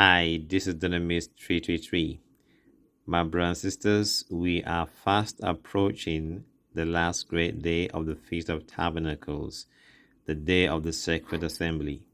Hi, 0.00 0.44
this 0.46 0.68
is 0.68 0.76
Dunamis 0.76 1.28
333. 1.40 2.20
My 3.04 3.24
brothers 3.24 3.48
and 3.48 3.72
sisters, 3.72 4.24
we 4.30 4.62
are 4.62 4.86
fast 4.86 5.40
approaching 5.42 6.44
the 6.72 6.84
last 6.84 7.26
great 7.26 7.62
day 7.62 7.88
of 7.88 8.06
the 8.06 8.14
Feast 8.14 8.48
of 8.48 8.64
Tabernacles, 8.68 9.66
the 10.24 10.36
day 10.36 10.68
of 10.68 10.84
the 10.84 10.92
Sacred 10.92 11.42
Assembly. 11.42 12.06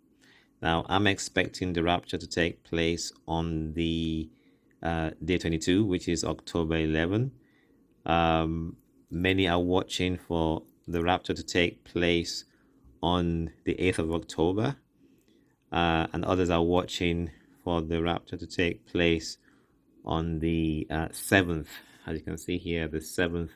Now, 0.62 0.86
I'm 0.88 1.06
expecting 1.06 1.74
the 1.74 1.82
rapture 1.82 2.16
to 2.16 2.26
take 2.26 2.64
place 2.64 3.12
on 3.28 3.74
the 3.74 4.30
uh, 4.82 5.10
day 5.22 5.36
22, 5.36 5.84
which 5.84 6.08
is 6.08 6.24
October 6.24 6.78
11. 6.78 7.32
Um, 8.06 8.76
many 9.10 9.46
are 9.46 9.60
watching 9.60 10.16
for 10.16 10.62
the 10.88 11.02
rapture 11.02 11.34
to 11.34 11.42
take 11.42 11.84
place 11.84 12.46
on 13.02 13.50
the 13.66 13.74
8th 13.74 13.98
of 13.98 14.14
October, 14.14 14.76
uh, 15.70 16.06
and 16.14 16.24
others 16.24 16.48
are 16.48 16.62
watching 16.62 17.30
for 17.64 17.80
the 17.80 18.02
rapture 18.02 18.36
to 18.36 18.46
take 18.46 18.86
place 18.86 19.38
on 20.04 20.38
the 20.38 20.86
uh, 20.90 21.08
7th, 21.08 21.66
as 22.06 22.18
you 22.18 22.22
can 22.22 22.36
see 22.36 22.58
here, 22.58 22.86
the 22.86 22.98
7th 22.98 23.50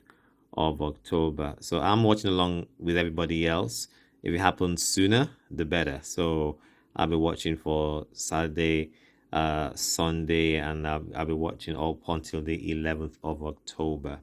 of 0.56 0.80
October. 0.80 1.54
So 1.60 1.80
I'm 1.80 2.02
watching 2.02 2.30
along 2.30 2.66
with 2.78 2.96
everybody 2.96 3.46
else. 3.46 3.88
If 4.22 4.34
it 4.34 4.38
happens 4.38 4.82
sooner, 4.82 5.28
the 5.50 5.64
better. 5.64 6.00
So 6.02 6.58
I'll 6.96 7.06
be 7.06 7.16
watching 7.16 7.56
for 7.56 8.06
Saturday, 8.12 8.90
uh, 9.32 9.74
Sunday, 9.74 10.56
and 10.56 10.86
I'll, 10.88 11.04
I'll 11.14 11.26
be 11.26 11.34
watching 11.34 11.76
all 11.76 11.92
up 12.02 12.08
until 12.08 12.42
the 12.42 12.58
11th 12.74 13.18
of 13.22 13.44
October. 13.44 14.20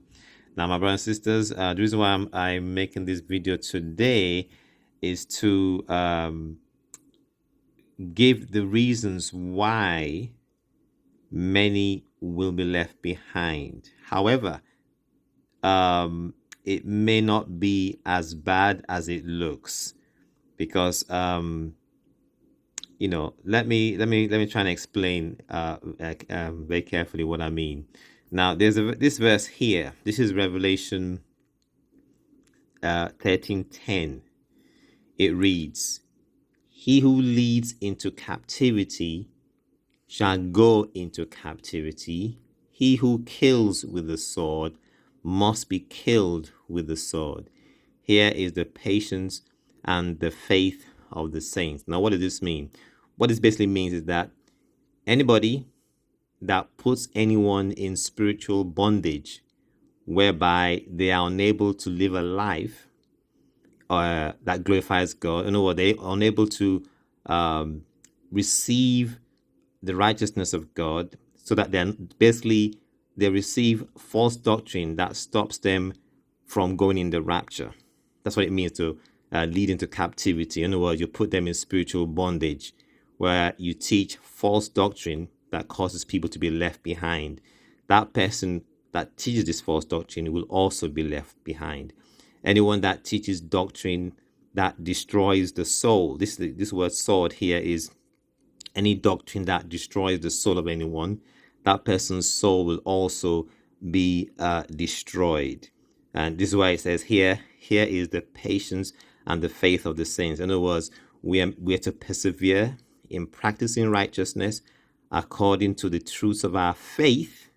Now, 0.57 0.67
my 0.67 0.77
brothers 0.77 1.05
and 1.05 1.15
sisters, 1.15 1.51
uh, 1.51 1.73
the 1.73 1.81
reason 1.81 1.99
why 1.99 2.09
I'm, 2.09 2.29
I'm 2.33 2.73
making 2.73 3.05
this 3.05 3.19
video 3.19 3.57
today 3.57 4.49
is 5.01 5.25
to 5.25 5.83
um, 5.87 6.57
give 8.13 8.51
the 8.51 8.65
reasons 8.65 9.31
why 9.33 10.31
many 11.31 12.05
will 12.19 12.51
be 12.51 12.63
left 12.63 13.01
behind. 13.01 13.89
However, 14.05 14.61
um, 15.63 16.33
it 16.63 16.85
may 16.85 17.21
not 17.21 17.59
be 17.59 17.99
as 18.05 18.33
bad 18.33 18.83
as 18.89 19.07
it 19.07 19.25
looks 19.25 19.93
because 20.57 21.09
um, 21.09 21.75
you 22.97 23.07
know 23.07 23.33
let 23.43 23.67
me 23.67 23.97
let 23.97 24.07
me 24.07 24.27
let 24.27 24.37
me 24.37 24.45
try 24.45 24.61
and 24.61 24.69
explain 24.69 25.39
uh, 25.49 25.77
um, 26.29 26.65
very 26.67 26.81
carefully 26.81 27.23
what 27.23 27.41
I 27.41 27.49
mean. 27.49 27.85
Now, 28.31 28.55
there's 28.55 28.77
a, 28.77 28.91
this 28.95 29.17
verse 29.17 29.45
here. 29.45 29.93
This 30.03 30.19
is 30.19 30.33
Revelation 30.33 31.21
uh, 32.81 33.09
13:10. 33.19 34.21
It 35.17 35.33
reads, 35.33 36.01
"He 36.85 36.99
who 36.99 37.19
leads 37.19 37.73
into 37.81 38.11
captivity 38.11 39.27
shall 40.05 40.37
go 40.37 40.87
into 40.93 41.25
captivity. 41.25 42.37
He 42.71 42.97
who 42.97 43.23
kills 43.25 43.83
with 43.83 44.05
the 44.05 44.19
sword 44.19 44.73
must 45.23 45.67
be 45.67 45.79
killed 45.79 46.51
with 46.69 46.85
the 46.85 46.95
sword." 46.95 47.49
Here 48.03 48.31
is 48.35 48.53
the 48.53 48.65
patience 48.65 49.41
and 49.83 50.19
the 50.19 50.29
faith 50.29 50.85
of 51.11 51.31
the 51.31 51.41
saints. 51.41 51.85
Now, 51.87 51.99
what 52.01 52.11
does 52.11 52.19
this 52.19 52.43
mean? 52.43 52.69
What 53.15 53.29
this 53.29 53.39
basically 53.39 53.65
means 53.65 53.93
is 53.93 54.03
that 54.03 54.29
anybody 55.07 55.65
that 56.39 56.77
puts 56.77 57.07
anyone 57.15 57.71
in 57.71 57.95
spiritual 57.95 58.63
bondage 58.63 59.41
whereby 60.05 60.85
they 60.87 61.09
are 61.09 61.29
unable 61.29 61.73
to 61.73 61.89
live 61.89 62.13
a 62.13 62.21
life 62.21 62.87
uh, 63.89 64.33
that 64.43 64.63
glorifies 64.63 65.13
God. 65.13 65.45
In 65.45 65.55
other 65.55 65.63
words, 65.63 65.77
they 65.77 65.93
are 65.95 66.13
unable 66.13 66.47
to 66.47 66.83
um, 67.25 67.83
receive 68.31 69.19
the 69.83 69.95
righteousness 69.95 70.53
of 70.53 70.73
God 70.73 71.17
so 71.35 71.55
that 71.55 71.71
then 71.71 72.09
basically 72.17 72.79
they 73.15 73.29
receive 73.29 73.85
false 73.97 74.35
doctrine 74.35 74.95
that 74.95 75.15
stops 75.15 75.57
them 75.59 75.93
from 76.45 76.75
going 76.75 76.97
in 76.97 77.11
the 77.11 77.21
rapture. 77.21 77.71
That's 78.23 78.35
what 78.35 78.45
it 78.45 78.51
means 78.51 78.73
to 78.73 78.99
uh, 79.31 79.45
lead 79.45 79.69
into 79.69 79.87
captivity. 79.87 80.63
In 80.63 80.73
other 80.73 80.81
words, 80.81 80.99
you 80.99 81.07
put 81.07 81.31
them 81.31 81.47
in 81.47 81.53
spiritual 81.53 82.07
bondage 82.07 82.73
where 83.17 83.53
you 83.57 83.73
teach 83.73 84.17
false 84.17 84.67
doctrine 84.67 85.29
that 85.51 85.67
causes 85.67 86.03
people 86.03 86.29
to 86.29 86.39
be 86.39 86.49
left 86.49 86.83
behind, 86.83 87.39
that 87.87 88.13
person 88.13 88.63
that 88.91 89.17
teaches 89.17 89.45
this 89.45 89.61
false 89.61 89.85
doctrine 89.85 90.31
will 90.31 90.43
also 90.43 90.87
be 90.87 91.03
left 91.03 91.41
behind. 91.43 91.93
Anyone 92.45 92.81
that 92.81 93.03
teaches 93.03 93.41
doctrine 93.41 94.13
that 94.53 94.83
destroys 94.83 95.51
the 95.53 95.65
soul, 95.65 96.15
this 96.15 96.37
this 96.37 96.71
word 96.71 96.93
sword 96.93 97.33
here 97.33 97.57
is 97.57 97.91
any 98.75 98.93
doctrine 98.93 99.45
that 99.45 99.67
destroys 99.67 100.19
the 100.19 100.29
soul 100.29 100.57
of 100.57 100.67
anyone, 100.67 101.21
that 101.63 101.83
person's 101.83 102.29
soul 102.29 102.65
will 102.65 102.81
also 102.85 103.47
be 103.91 104.29
uh, 104.39 104.63
destroyed. 104.63 105.69
And 106.13 106.37
this 106.37 106.49
is 106.49 106.55
why 106.55 106.69
it 106.71 106.81
says 106.81 107.03
here, 107.03 107.39
here 107.57 107.83
is 107.83 108.09
the 108.09 108.21
patience 108.21 108.93
and 109.25 109.41
the 109.41 109.49
faith 109.49 109.85
of 109.85 109.97
the 109.97 110.05
saints. 110.05 110.39
In 110.39 110.49
other 110.49 110.59
words, 110.59 110.91
we 111.21 111.41
are, 111.41 111.51
we 111.59 111.73
are 111.73 111.79
to 111.79 111.91
persevere 111.91 112.77
in 113.09 113.27
practicing 113.27 113.89
righteousness 113.89 114.61
according 115.11 115.75
to 115.75 115.89
the 115.89 115.99
truths 115.99 116.43
of 116.43 116.55
our 116.55 116.73
faith 116.73 117.49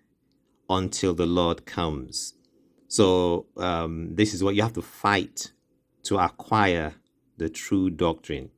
until 0.69 1.13
the 1.13 1.25
Lord 1.25 1.65
comes. 1.65 2.33
So, 2.89 3.45
um, 3.55 4.15
this 4.15 4.33
is 4.33 4.43
what 4.43 4.55
you 4.55 4.63
have 4.63 4.73
to 4.73 4.81
fight 4.81 5.51
to 6.03 6.17
acquire 6.17 6.95
the 7.37 7.47
true 7.47 7.91
doctrine. 7.91 8.49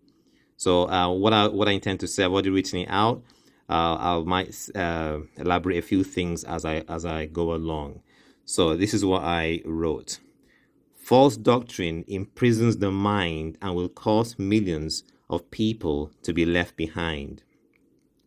So, 0.55 0.89
uh, 0.89 1.09
what 1.09 1.33
I 1.33 1.49
what 1.49 1.67
I 1.67 1.71
intend 1.71 1.99
to 1.99 2.07
say, 2.07 2.23
I've 2.23 2.31
already 2.31 2.49
written 2.49 2.79
it 2.79 2.87
out. 2.89 3.23
Uh, 3.69 3.97
I 3.99 4.23
might 4.25 4.55
uh, 4.73 5.19
elaborate 5.35 5.79
a 5.79 5.81
few 5.81 6.05
things 6.05 6.45
as 6.45 6.63
I 6.63 6.85
as 6.87 7.03
I 7.05 7.25
go 7.25 7.53
along. 7.53 8.03
So, 8.45 8.77
this 8.77 8.93
is 8.93 9.03
what 9.03 9.21
I 9.21 9.61
wrote. 9.65 10.19
False 10.95 11.35
doctrine 11.35 12.05
imprisons 12.07 12.77
the 12.77 12.89
mind 12.89 13.57
and 13.61 13.75
will 13.75 13.89
cause 13.89 14.39
millions 14.39 15.03
of 15.29 15.51
people 15.51 16.11
to 16.23 16.31
be 16.31 16.45
left 16.45 16.77
behind. 16.77 17.43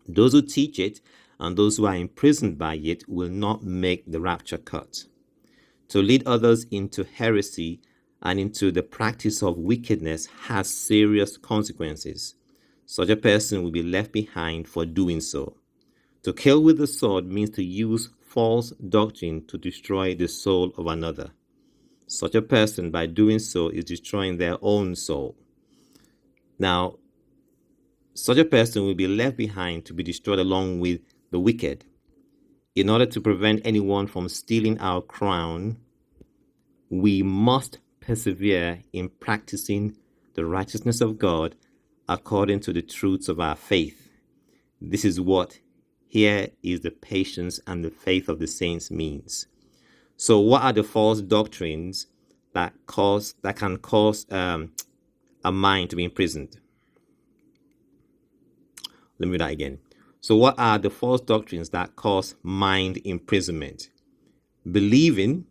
Those 0.06 0.32
who 0.32 0.42
teach 0.42 0.78
it 0.78 1.00
and 1.40 1.56
those 1.56 1.78
who 1.78 1.86
are 1.86 1.96
imprisoned 1.96 2.58
by 2.58 2.74
it 2.74 3.08
will 3.08 3.30
not 3.30 3.64
make 3.64 4.04
the 4.10 4.20
rapture 4.20 4.58
cut. 4.58 5.04
To 5.94 6.02
lead 6.02 6.26
others 6.26 6.66
into 6.72 7.04
heresy 7.04 7.80
and 8.20 8.40
into 8.40 8.72
the 8.72 8.82
practice 8.82 9.44
of 9.44 9.58
wickedness 9.58 10.26
has 10.48 10.68
serious 10.68 11.36
consequences. 11.36 12.34
Such 12.84 13.10
a 13.10 13.16
person 13.16 13.62
will 13.62 13.70
be 13.70 13.84
left 13.84 14.10
behind 14.10 14.66
for 14.66 14.84
doing 14.84 15.20
so. 15.20 15.56
To 16.24 16.32
kill 16.32 16.64
with 16.64 16.78
the 16.78 16.88
sword 16.88 17.26
means 17.26 17.50
to 17.50 17.62
use 17.62 18.10
false 18.26 18.72
doctrine 18.88 19.46
to 19.46 19.56
destroy 19.56 20.16
the 20.16 20.26
soul 20.26 20.72
of 20.76 20.88
another. 20.88 21.30
Such 22.08 22.34
a 22.34 22.42
person, 22.42 22.90
by 22.90 23.06
doing 23.06 23.38
so, 23.38 23.68
is 23.68 23.84
destroying 23.84 24.38
their 24.38 24.58
own 24.62 24.96
soul. 24.96 25.36
Now, 26.58 26.96
such 28.14 28.38
a 28.38 28.44
person 28.44 28.82
will 28.82 28.96
be 28.96 29.06
left 29.06 29.36
behind 29.36 29.84
to 29.84 29.94
be 29.94 30.02
destroyed 30.02 30.40
along 30.40 30.80
with 30.80 31.02
the 31.30 31.38
wicked. 31.38 31.84
In 32.74 32.90
order 32.90 33.06
to 33.06 33.20
prevent 33.20 33.64
anyone 33.64 34.08
from 34.08 34.28
stealing 34.28 34.80
our 34.80 35.00
crown, 35.00 35.76
we 37.00 37.22
must 37.22 37.78
persevere 37.98 38.80
in 38.92 39.08
practicing 39.08 39.96
the 40.34 40.44
righteousness 40.44 41.00
of 41.00 41.18
God 41.18 41.56
according 42.08 42.60
to 42.60 42.72
the 42.72 42.82
truths 42.82 43.28
of 43.28 43.40
our 43.40 43.56
faith. 43.56 44.10
This 44.80 45.04
is 45.04 45.20
what 45.20 45.58
here 46.06 46.48
is 46.62 46.80
the 46.80 46.92
patience 46.92 47.58
and 47.66 47.84
the 47.84 47.90
faith 47.90 48.28
of 48.28 48.38
the 48.38 48.46
saints 48.46 48.90
means. 48.90 49.48
So, 50.16 50.38
what 50.38 50.62
are 50.62 50.72
the 50.72 50.84
false 50.84 51.20
doctrines 51.20 52.06
that 52.52 52.72
cause 52.86 53.34
that 53.42 53.56
can 53.56 53.78
cause 53.78 54.24
um, 54.30 54.72
a 55.44 55.50
mind 55.50 55.90
to 55.90 55.96
be 55.96 56.04
imprisoned? 56.04 56.60
Let 59.18 59.26
me 59.26 59.32
read 59.32 59.40
that 59.40 59.50
again. 59.50 59.78
So, 60.20 60.36
what 60.36 60.56
are 60.58 60.78
the 60.78 60.90
false 60.90 61.20
doctrines 61.20 61.70
that 61.70 61.96
cause 61.96 62.36
mind 62.44 63.00
imprisonment? 63.04 63.88
Believing 64.70 65.46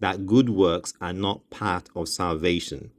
that 0.00 0.26
good 0.26 0.50
works 0.50 0.94
are 1.00 1.12
not 1.12 1.48
part 1.50 1.88
of 1.94 2.08
salvation. 2.08 2.90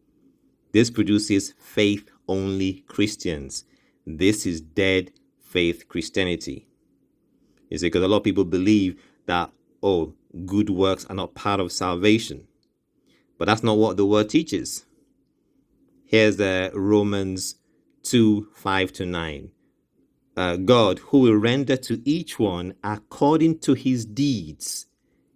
This 0.71 0.89
produces 0.89 1.53
faith 1.59 2.09
only 2.27 2.83
Christians. 2.87 3.65
This 4.05 4.45
is 4.45 4.61
dead 4.61 5.11
faith 5.41 5.87
Christianity. 5.87 6.67
You 7.69 7.77
see, 7.77 7.87
because 7.87 8.03
a 8.03 8.07
lot 8.07 8.17
of 8.17 8.23
people 8.23 8.45
believe 8.45 9.01
that, 9.25 9.51
oh, 9.81 10.13
good 10.45 10.69
works 10.69 11.05
are 11.05 11.15
not 11.15 11.33
part 11.33 11.59
of 11.59 11.71
salvation. 11.71 12.47
But 13.37 13.45
that's 13.45 13.63
not 13.63 13.77
what 13.77 13.97
the 13.97 14.05
word 14.05 14.29
teaches. 14.29 14.85
Here's 16.05 16.37
the 16.37 16.71
Romans 16.73 17.55
2 18.03 18.49
5 18.53 18.93
to 18.93 19.05
9 19.05 19.51
uh, 20.37 20.57
God 20.57 20.99
who 20.99 21.19
will 21.19 21.35
render 21.35 21.77
to 21.77 22.01
each 22.07 22.37
one 22.37 22.75
according 22.83 23.59
to 23.59 23.73
his 23.73 24.05
deeds 24.05 24.85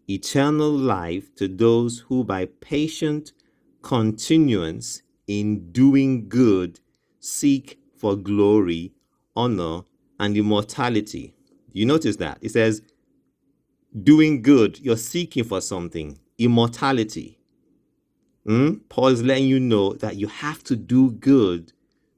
eternal 0.09 0.71
life 0.71 1.33
to 1.35 1.47
those 1.47 1.99
who 1.99 2.23
by 2.23 2.45
patient 2.45 3.33
continuance 3.81 5.01
in 5.27 5.71
doing 5.71 6.27
good 6.27 6.79
seek 7.19 7.79
for 7.97 8.15
glory, 8.15 8.93
honor, 9.35 9.81
and 10.19 10.35
immortality. 10.35 11.35
You 11.71 11.85
notice 11.85 12.15
that? 12.17 12.39
It 12.41 12.51
says, 12.51 12.81
doing 14.03 14.41
good, 14.41 14.79
you're 14.79 14.97
seeking 14.97 15.43
for 15.43 15.61
something, 15.61 16.17
immortality. 16.37 17.39
Mm? 18.47 18.81
Paul 18.89 19.09
is 19.09 19.23
letting 19.23 19.47
you 19.47 19.59
know 19.59 19.93
that 19.93 20.15
you 20.15 20.27
have 20.27 20.63
to 20.63 20.75
do 20.75 21.11
good 21.11 21.73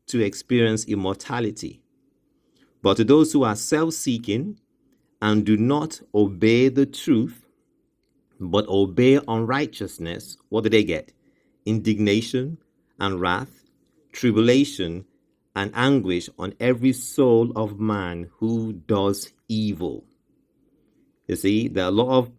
to 0.08 0.22
experience 0.22 0.86
immortality. 0.86 1.82
But 2.82 2.98
to 2.98 3.04
those 3.04 3.34
who 3.34 3.44
are 3.44 3.56
self 3.56 3.94
seeking 3.94 4.60
and 5.22 5.46
do 5.46 5.58
not 5.58 6.02
obey 6.16 6.70
the 6.70 6.86
truth, 6.86 7.41
but 8.42 8.68
obey 8.68 9.20
unrighteousness, 9.28 10.38
what 10.50 10.64
do 10.64 10.70
they 10.70 10.84
get? 10.84 11.14
Indignation 11.66 12.58
and 13.00 13.22
wrath, 13.22 13.64
tribulation 14.12 15.06
and 15.56 15.72
anguish 15.76 16.30
on 16.40 16.54
every 16.60 16.94
soul 16.94 17.52
of 17.56 17.80
man 17.80 18.30
who 18.38 18.74
does 18.74 19.32
evil. 19.48 20.04
You 21.28 21.36
see, 21.36 21.68
there 21.68 21.86
are 21.86 21.90
a 21.90 21.92
lot 21.92 22.18
of 22.18 22.32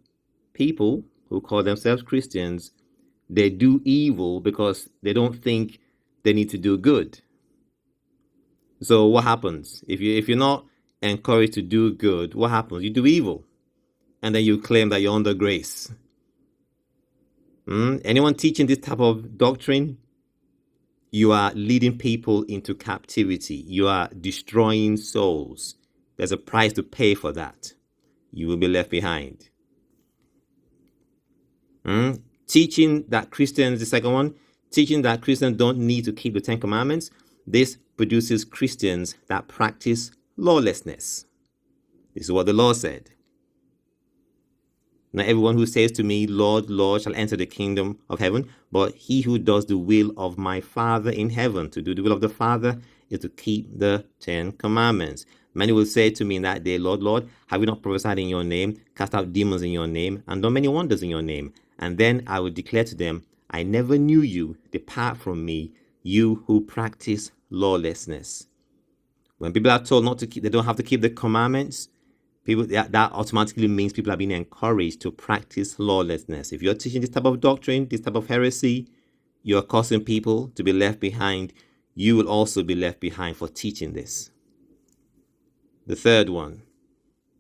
people 0.53 1.05
who 1.29 1.41
call 1.41 1.63
themselves 1.63 2.03
Christians, 2.03 2.73
they 3.31 3.49
do 3.49 3.81
evil 3.85 4.41
because 4.41 4.91
they 5.03 5.13
don't 5.13 5.43
think 5.43 5.79
they 6.25 6.33
need 6.33 6.51
to 6.51 6.59
do 6.59 6.77
good. 6.77 7.21
So 8.83 9.07
what 9.07 9.25
happens? 9.25 9.85
If 9.87 10.01
you 10.01 10.17
if 10.17 10.29
you're 10.29 10.37
not 10.37 10.67
encouraged 11.01 11.55
to 11.55 11.63
do 11.63 11.95
good, 11.95 12.35
what 12.35 12.51
happens? 12.51 12.83
You 12.83 12.91
do 12.91 13.07
evil. 13.07 13.45
And 14.23 14.35
then 14.35 14.45
you 14.45 14.59
claim 14.59 14.89
that 14.91 15.01
you're 15.01 15.15
under 15.15 15.35
grace. 15.35 15.93
Hmm? 17.67 17.97
Anyone 18.05 18.35
teaching 18.35 18.67
this 18.67 18.79
type 18.79 19.01
of 19.01 19.37
doctrine, 19.37 19.99
you 21.11 21.33
are 21.33 21.53
leading 21.55 21.99
people 21.99 22.43
into 22.45 22.75
captivity. 22.75 23.57
You 23.67 23.89
are 23.89 24.09
destroying 24.09 24.97
souls. 24.97 25.77
There's 26.17 26.33
a 26.33 26.37
price 26.37 26.73
to 26.75 26.83
pay 26.83 27.15
for 27.15 27.33
that. 27.33 27.73
You 28.33 28.49
will 28.49 28.57
be 28.57 28.69
left 28.69 28.91
behind. 28.91 29.51
Hmm? 31.85 32.13
Teaching 32.47 33.05
that 33.09 33.31
Christians, 33.31 33.81
the 33.81 33.87
second 33.87 34.13
one, 34.13 34.35
teaching 34.71 35.03
that 35.03 35.21
Christians 35.21 35.57
don't 35.57 35.79
need 35.79 36.05
to 36.05 36.13
keep 36.13 36.35
the 36.35 36.41
Ten 36.41 36.61
Commandments. 36.61 37.11
This 37.47 37.77
produces 37.97 38.45
Christians 38.45 39.17
that 39.29 39.49
practice 39.49 40.13
lawlessness. 40.37 41.27
This 42.15 42.25
is 42.25 42.33
what 42.33 42.47
the 42.47 42.53
law 42.53 42.73
said. 42.73 43.11
Not 45.13 45.27
everyone 45.27 45.57
who 45.57 45.67
says 45.67 45.93
to 45.93 46.03
me, 46.03 46.27
Lord, 46.27 46.71
Lord, 46.71 47.03
shall 47.03 47.15
enter 47.15 47.37
the 47.37 47.47
kingdom 47.47 47.99
of 48.09 48.19
heaven, 48.19 48.49
but 48.71 48.95
he 48.95 49.21
who 49.21 49.39
does 49.39 49.67
the 49.67 49.77
will 49.77 50.13
of 50.17 50.39
my 50.39 50.61
Father 50.61 51.11
in 51.11 51.31
heaven. 51.31 51.69
To 51.71 51.83
do 51.83 51.95
the 51.95 52.03
will 52.03 52.13
of 52.13 52.23
the 52.23 52.31
Father 52.31 52.79
is 53.11 53.19
to 53.21 53.29
keep 53.29 53.79
the 53.79 54.07
Ten 54.21 54.53
Commandments. 54.53 55.27
Many 55.55 55.73
will 55.73 55.85
say 55.85 56.09
to 56.11 56.25
me 56.25 56.37
in 56.37 56.43
that 56.43 56.65
day, 56.65 56.79
Lord, 56.79 57.03
Lord, 57.03 57.29
have 57.49 57.61
we 57.61 57.67
not 57.67 57.83
prophesied 57.83 58.19
in 58.19 58.29
your 58.29 58.43
name, 58.43 58.81
cast 58.97 59.15
out 59.15 59.35
demons 59.35 59.61
in 59.63 59.71
your 59.71 59.87
name, 59.87 60.23
and 60.27 60.43
done 60.43 60.55
many 60.55 60.69
wonders 60.69 61.03
in 61.03 61.11
your 61.11 61.21
name? 61.21 61.53
And 61.79 61.99
then 61.99 62.23
I 62.27 62.41
will 62.41 62.51
declare 62.51 62.85
to 62.85 62.95
them, 62.95 63.25
I 63.51 63.63
never 63.65 63.99
knew 63.99 64.23
you. 64.23 64.57
Depart 64.71 65.19
from 65.19 65.45
me, 65.45 65.73
you 66.03 66.43
who 66.47 66.63
practice 66.63 67.33
lawlessness. 67.51 68.47
When 69.37 69.53
people 69.53 69.71
are 69.73 69.85
told 69.85 70.05
not 70.05 70.19
to 70.21 70.27
keep, 70.27 70.43
they 70.43 70.49
don't 70.49 70.65
have 70.65 70.77
to 70.77 70.83
keep 70.83 71.03
the 71.03 71.11
commandments, 71.11 71.89
people 72.45 72.67
that, 72.67 72.93
that 72.93 73.13
automatically 73.13 73.69
means 73.69 73.93
people 73.93 74.13
are 74.13 74.17
being 74.17 74.31
encouraged 74.31 75.01
to 75.03 75.11
practice 75.11 75.79
lawlessness. 75.79 76.53
If 76.53 76.63
you're 76.63 76.75
teaching 76.75 77.01
this 77.01 77.11
type 77.11 77.25
of 77.25 77.41
doctrine, 77.41 77.87
this 77.89 78.01
type 78.01 78.17
of 78.17 78.27
heresy, 78.27 78.89
you're 79.43 79.63
causing 79.63 80.05
people 80.05 80.49
to 80.55 80.63
be 80.63 80.73
left 80.73 81.01
behind. 81.01 81.53
You 81.95 82.17
will 82.17 82.29
also 82.29 82.63
be 82.63 82.75
left 82.75 83.01
behind 83.01 83.37
for 83.37 83.49
teaching 83.49 83.93
this. 83.93 84.31
The 85.87 85.97
third 85.97 86.29
one, 86.29 86.63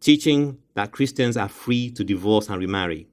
teaching 0.00 0.58
that 0.74 0.92
Christians 0.92 1.36
are 1.36 1.48
free 1.48 1.90
to 1.92 2.04
divorce 2.04 2.48
and 2.48 2.58
remarry. 2.58 3.08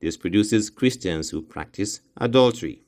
This 0.00 0.16
produces 0.16 0.70
Christians 0.70 1.30
who 1.30 1.40
practice 1.40 2.00
adultery. 2.16 2.82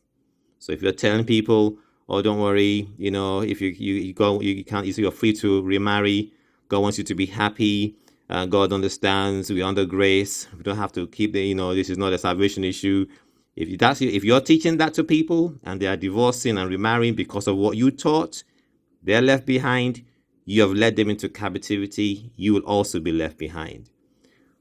So 0.58 0.72
if 0.72 0.82
you're 0.82 0.92
telling 0.92 1.24
people, 1.24 1.78
"Oh, 2.08 2.20
don't 2.20 2.40
worry, 2.40 2.88
you 2.98 3.10
know, 3.10 3.40
if 3.40 3.60
you 3.60 3.68
you, 3.68 3.94
you 3.94 4.12
go, 4.12 4.40
you 4.40 4.64
can't, 4.64 4.86
you're 4.86 5.10
free 5.10 5.32
to 5.34 5.62
remarry. 5.62 6.32
God 6.68 6.80
wants 6.80 6.98
you 6.98 7.04
to 7.04 7.14
be 7.14 7.26
happy. 7.26 7.96
Uh, 8.28 8.46
God 8.46 8.72
understands. 8.72 9.50
We're 9.50 9.64
under 9.64 9.86
grace. 9.86 10.48
We 10.56 10.62
don't 10.62 10.76
have 10.76 10.92
to 10.92 11.06
keep 11.06 11.32
the, 11.32 11.40
you 11.40 11.54
know, 11.54 11.74
this 11.74 11.88
is 11.88 11.98
not 11.98 12.12
a 12.12 12.18
salvation 12.18 12.64
issue. 12.64 13.06
If 13.56 13.78
that's 13.78 14.00
if 14.02 14.22
you're 14.22 14.40
teaching 14.40 14.76
that 14.76 14.94
to 14.94 15.04
people 15.04 15.54
and 15.64 15.80
they 15.80 15.86
are 15.86 15.96
divorcing 15.96 16.58
and 16.58 16.70
remarrying 16.70 17.14
because 17.14 17.48
of 17.48 17.56
what 17.56 17.76
you 17.76 17.90
taught, 17.90 18.44
they're 19.02 19.22
left 19.22 19.46
behind. 19.46 20.04
You 20.44 20.62
have 20.62 20.72
led 20.72 20.96
them 20.96 21.10
into 21.10 21.28
captivity. 21.28 22.32
You 22.36 22.54
will 22.54 22.62
also 22.62 23.00
be 23.00 23.12
left 23.12 23.36
behind. 23.36 23.90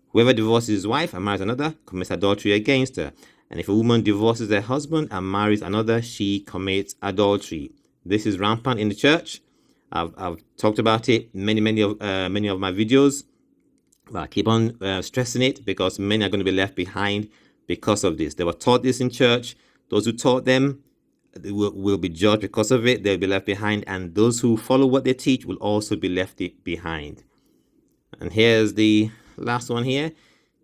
Whoever 0.10 0.34
divorces 0.34 0.70
his 0.70 0.88
wife 0.88 1.14
and 1.14 1.24
marries 1.24 1.42
another 1.42 1.76
commits 1.86 2.10
adultery 2.10 2.54
against 2.54 2.96
her. 2.96 3.14
And 3.52 3.60
if 3.60 3.70
a 3.70 3.76
woman 3.76 4.02
divorces 4.04 4.50
her 4.50 4.62
husband 4.62 5.10
and 5.12 5.32
marries 5.32 5.62
another, 5.62 6.02
she 6.02 6.40
commits 6.40 6.96
adultery. 7.02 7.72
This 8.06 8.26
is 8.26 8.40
rampant 8.40 8.80
in 8.80 8.90
the 8.90 8.96
church. 8.96 9.42
I've, 9.92 10.14
I've 10.18 10.44
talked 10.58 10.80
about 10.80 11.08
it 11.08 11.34
many 11.36 11.62
many 11.62 11.82
of 11.82 12.02
uh, 12.02 12.30
many 12.30 12.48
of 12.48 12.60
my 12.60 12.72
videos. 12.72 13.24
I 14.14 14.28
keep 14.28 14.48
on 14.48 14.82
uh, 14.82 15.02
stressing 15.02 15.42
it 15.42 15.66
because 15.66 16.00
many 16.00 16.24
are 16.24 16.30
going 16.30 16.40
to 16.40 16.46
be 16.46 16.52
left 16.52 16.76
behind 16.76 17.30
because 17.68 18.04
of 18.04 18.18
this. 18.18 18.36
They 18.36 18.44
were 18.44 18.54
taught 18.54 18.84
this 18.84 19.02
in 19.02 19.10
church. 19.10 19.56
Those 19.90 20.06
who 20.06 20.14
taught 20.14 20.46
them 20.46 20.84
will, 21.44 21.74
will 21.74 21.98
be 21.98 22.10
judged 22.10 22.42
because 22.42 22.72
of 22.72 22.88
it. 22.88 23.04
They'll 23.04 23.18
be 23.18 23.28
left 23.28 23.46
behind. 23.46 23.84
And 23.88 24.16
those 24.16 24.40
who 24.40 24.58
follow 24.58 24.86
what 24.86 25.04
they 25.04 25.14
teach 25.14 25.46
will 25.46 25.58
also 25.58 25.96
be 25.96 26.10
left 26.10 26.42
behind. 26.64 27.24
And 28.20 28.32
here's 28.32 28.74
the 28.74 29.12
last 29.38 29.70
one 29.70 29.84
here 29.84 30.12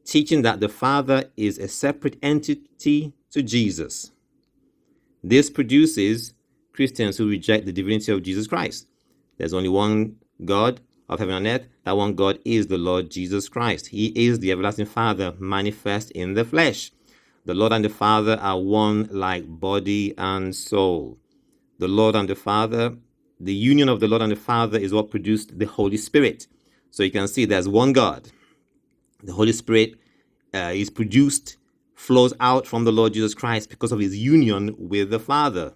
teaching 0.06 0.42
that 0.42 0.60
the 0.60 0.70
Father 0.70 1.26
is 1.38 1.58
a 1.58 1.68
separate 1.68 2.18
entity 2.22 3.14
to 3.32 3.42
Jesus. 3.42 4.12
This 5.24 5.50
produces 5.50 6.34
Christians 6.74 7.18
who 7.18 7.30
reject 7.30 7.66
the 7.66 7.72
divinity 7.72 8.12
of 8.12 8.24
Jesus 8.24 8.48
Christ. 8.48 8.88
There's 9.38 9.54
only 9.54 9.70
one 9.70 10.18
God, 10.44 10.82
of 11.14 11.20
heaven 11.20 11.36
and 11.36 11.48
earth, 11.48 11.68
that 11.86 11.98
one 11.98 12.16
God 12.16 12.40
is 12.44 12.68
the 12.68 12.78
Lord 12.78 13.10
Jesus 13.10 13.48
Christ. 13.48 13.88
He 13.88 14.08
is 14.08 14.40
the 14.40 14.52
everlasting 14.52 14.86
Father 14.86 15.34
manifest 15.40 16.12
in 16.12 16.34
the 16.34 16.44
flesh. 16.44 16.92
The 17.46 17.54
Lord 17.54 17.74
and 17.74 17.84
the 17.84 17.90
Father 17.90 18.38
are 18.42 18.60
one 18.60 19.10
like 19.12 19.44
body 19.48 20.14
and 20.18 20.56
soul. 20.56 21.18
The 21.80 21.88
Lord 21.88 22.16
and 22.16 22.30
the 22.30 22.36
Father, 22.36 22.96
the 23.40 23.54
union 23.54 23.90
of 23.90 24.00
the 24.00 24.08
Lord 24.08 24.22
and 24.22 24.32
the 24.32 24.38
Father 24.38 24.78
is 24.78 24.94
what 24.94 25.12
produced 25.12 25.60
the 25.60 25.66
Holy 25.66 25.98
Spirit. 25.98 26.48
So 26.92 27.04
you 27.04 27.12
can 27.12 27.28
see 27.28 27.46
there's 27.46 27.68
one 27.68 27.94
God. 27.94 28.30
The 29.24 29.34
Holy 29.34 29.54
Spirit 29.54 29.96
uh, 30.54 30.72
is 30.74 30.90
produced, 30.90 31.58
flows 31.96 32.34
out 32.40 32.68
from 32.68 32.86
the 32.86 32.92
Lord 32.92 33.14
Jesus 33.14 33.34
Christ 33.34 33.70
because 33.70 33.92
of 33.92 34.00
his 34.00 34.18
union 34.18 34.76
with 34.78 35.10
the 35.10 35.20
Father. 35.20 35.74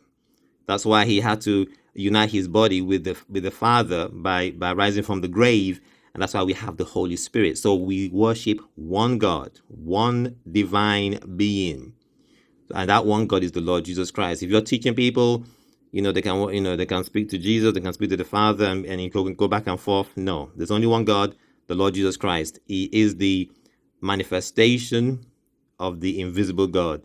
That's 0.68 0.86
why 0.86 1.06
he 1.06 1.20
had 1.20 1.42
to 1.42 1.68
unite 1.98 2.32
his 2.32 2.48
body 2.48 2.82
with 2.82 3.04
the 3.04 3.18
with 3.30 3.44
the 3.44 3.52
Father 3.52 4.08
by 4.10 4.52
by 4.52 4.74
rising 4.74 5.04
from 5.04 5.22
the 5.22 5.28
grave, 5.28 5.82
and 6.14 6.22
that's 6.22 6.34
why 6.34 6.44
we 6.44 6.54
have 6.54 6.78
the 6.78 6.86
Holy 6.86 7.16
Spirit. 7.16 7.58
So 7.58 7.76
we 7.76 8.10
worship 8.10 8.60
one 8.76 9.18
God, 9.18 9.60
one 9.68 10.38
divine 10.50 11.20
being, 11.36 11.94
and 12.74 12.90
that 12.90 13.06
one 13.06 13.28
God 13.28 13.44
is 13.44 13.52
the 13.52 13.62
Lord 13.62 13.86
Jesus 13.86 14.12
Christ. 14.12 14.44
If 14.44 14.50
you're 14.50 14.62
teaching 14.62 14.94
people, 14.94 15.46
you 15.92 16.02
know 16.02 16.12
they 16.12 16.22
can 16.22 16.54
you 16.54 16.62
know 16.62 16.76
they 16.76 16.86
can 16.86 17.04
speak 17.04 17.30
to 17.30 17.38
Jesus, 17.38 17.74
they 17.74 17.82
can 17.82 17.94
speak 17.94 18.12
to 18.12 18.18
the 18.18 18.24
Father, 18.24 18.66
and, 18.66 18.86
and 18.86 19.02
you 19.02 19.10
can 19.10 19.34
go 19.34 19.48
back 19.48 19.68
and 19.68 19.80
forth. 19.80 20.16
No, 20.16 20.52
there's 20.56 20.72
only 20.72 20.88
one 20.88 21.06
God, 21.06 21.36
the 21.68 21.76
Lord 21.76 21.96
Jesus 21.96 22.16
Christ. 22.16 22.60
He 22.66 22.90
is 22.92 23.18
the 23.18 23.50
manifestation 24.02 25.26
of 25.80 26.02
the 26.02 26.22
invisible 26.22 26.68
God 26.68 27.02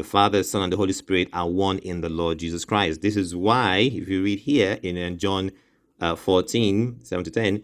the 0.00 0.08
Father, 0.08 0.42
Son, 0.42 0.62
and 0.62 0.72
the 0.72 0.78
Holy 0.78 0.94
Spirit 0.94 1.28
are 1.34 1.46
one 1.46 1.76
in 1.80 2.00
the 2.00 2.08
Lord 2.08 2.38
Jesus 2.38 2.64
Christ. 2.64 3.02
This 3.02 3.16
is 3.16 3.36
why, 3.36 3.90
if 3.92 4.08
you 4.08 4.22
read 4.22 4.38
here 4.38 4.78
in 4.82 5.18
John 5.18 5.52
uh, 6.00 6.16
14, 6.16 7.00
7 7.04 7.24
to 7.24 7.30
10, 7.30 7.62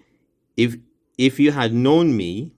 if 0.54 0.76
if 1.16 1.40
you 1.40 1.50
had 1.50 1.72
known 1.72 2.14
me, 2.14 2.52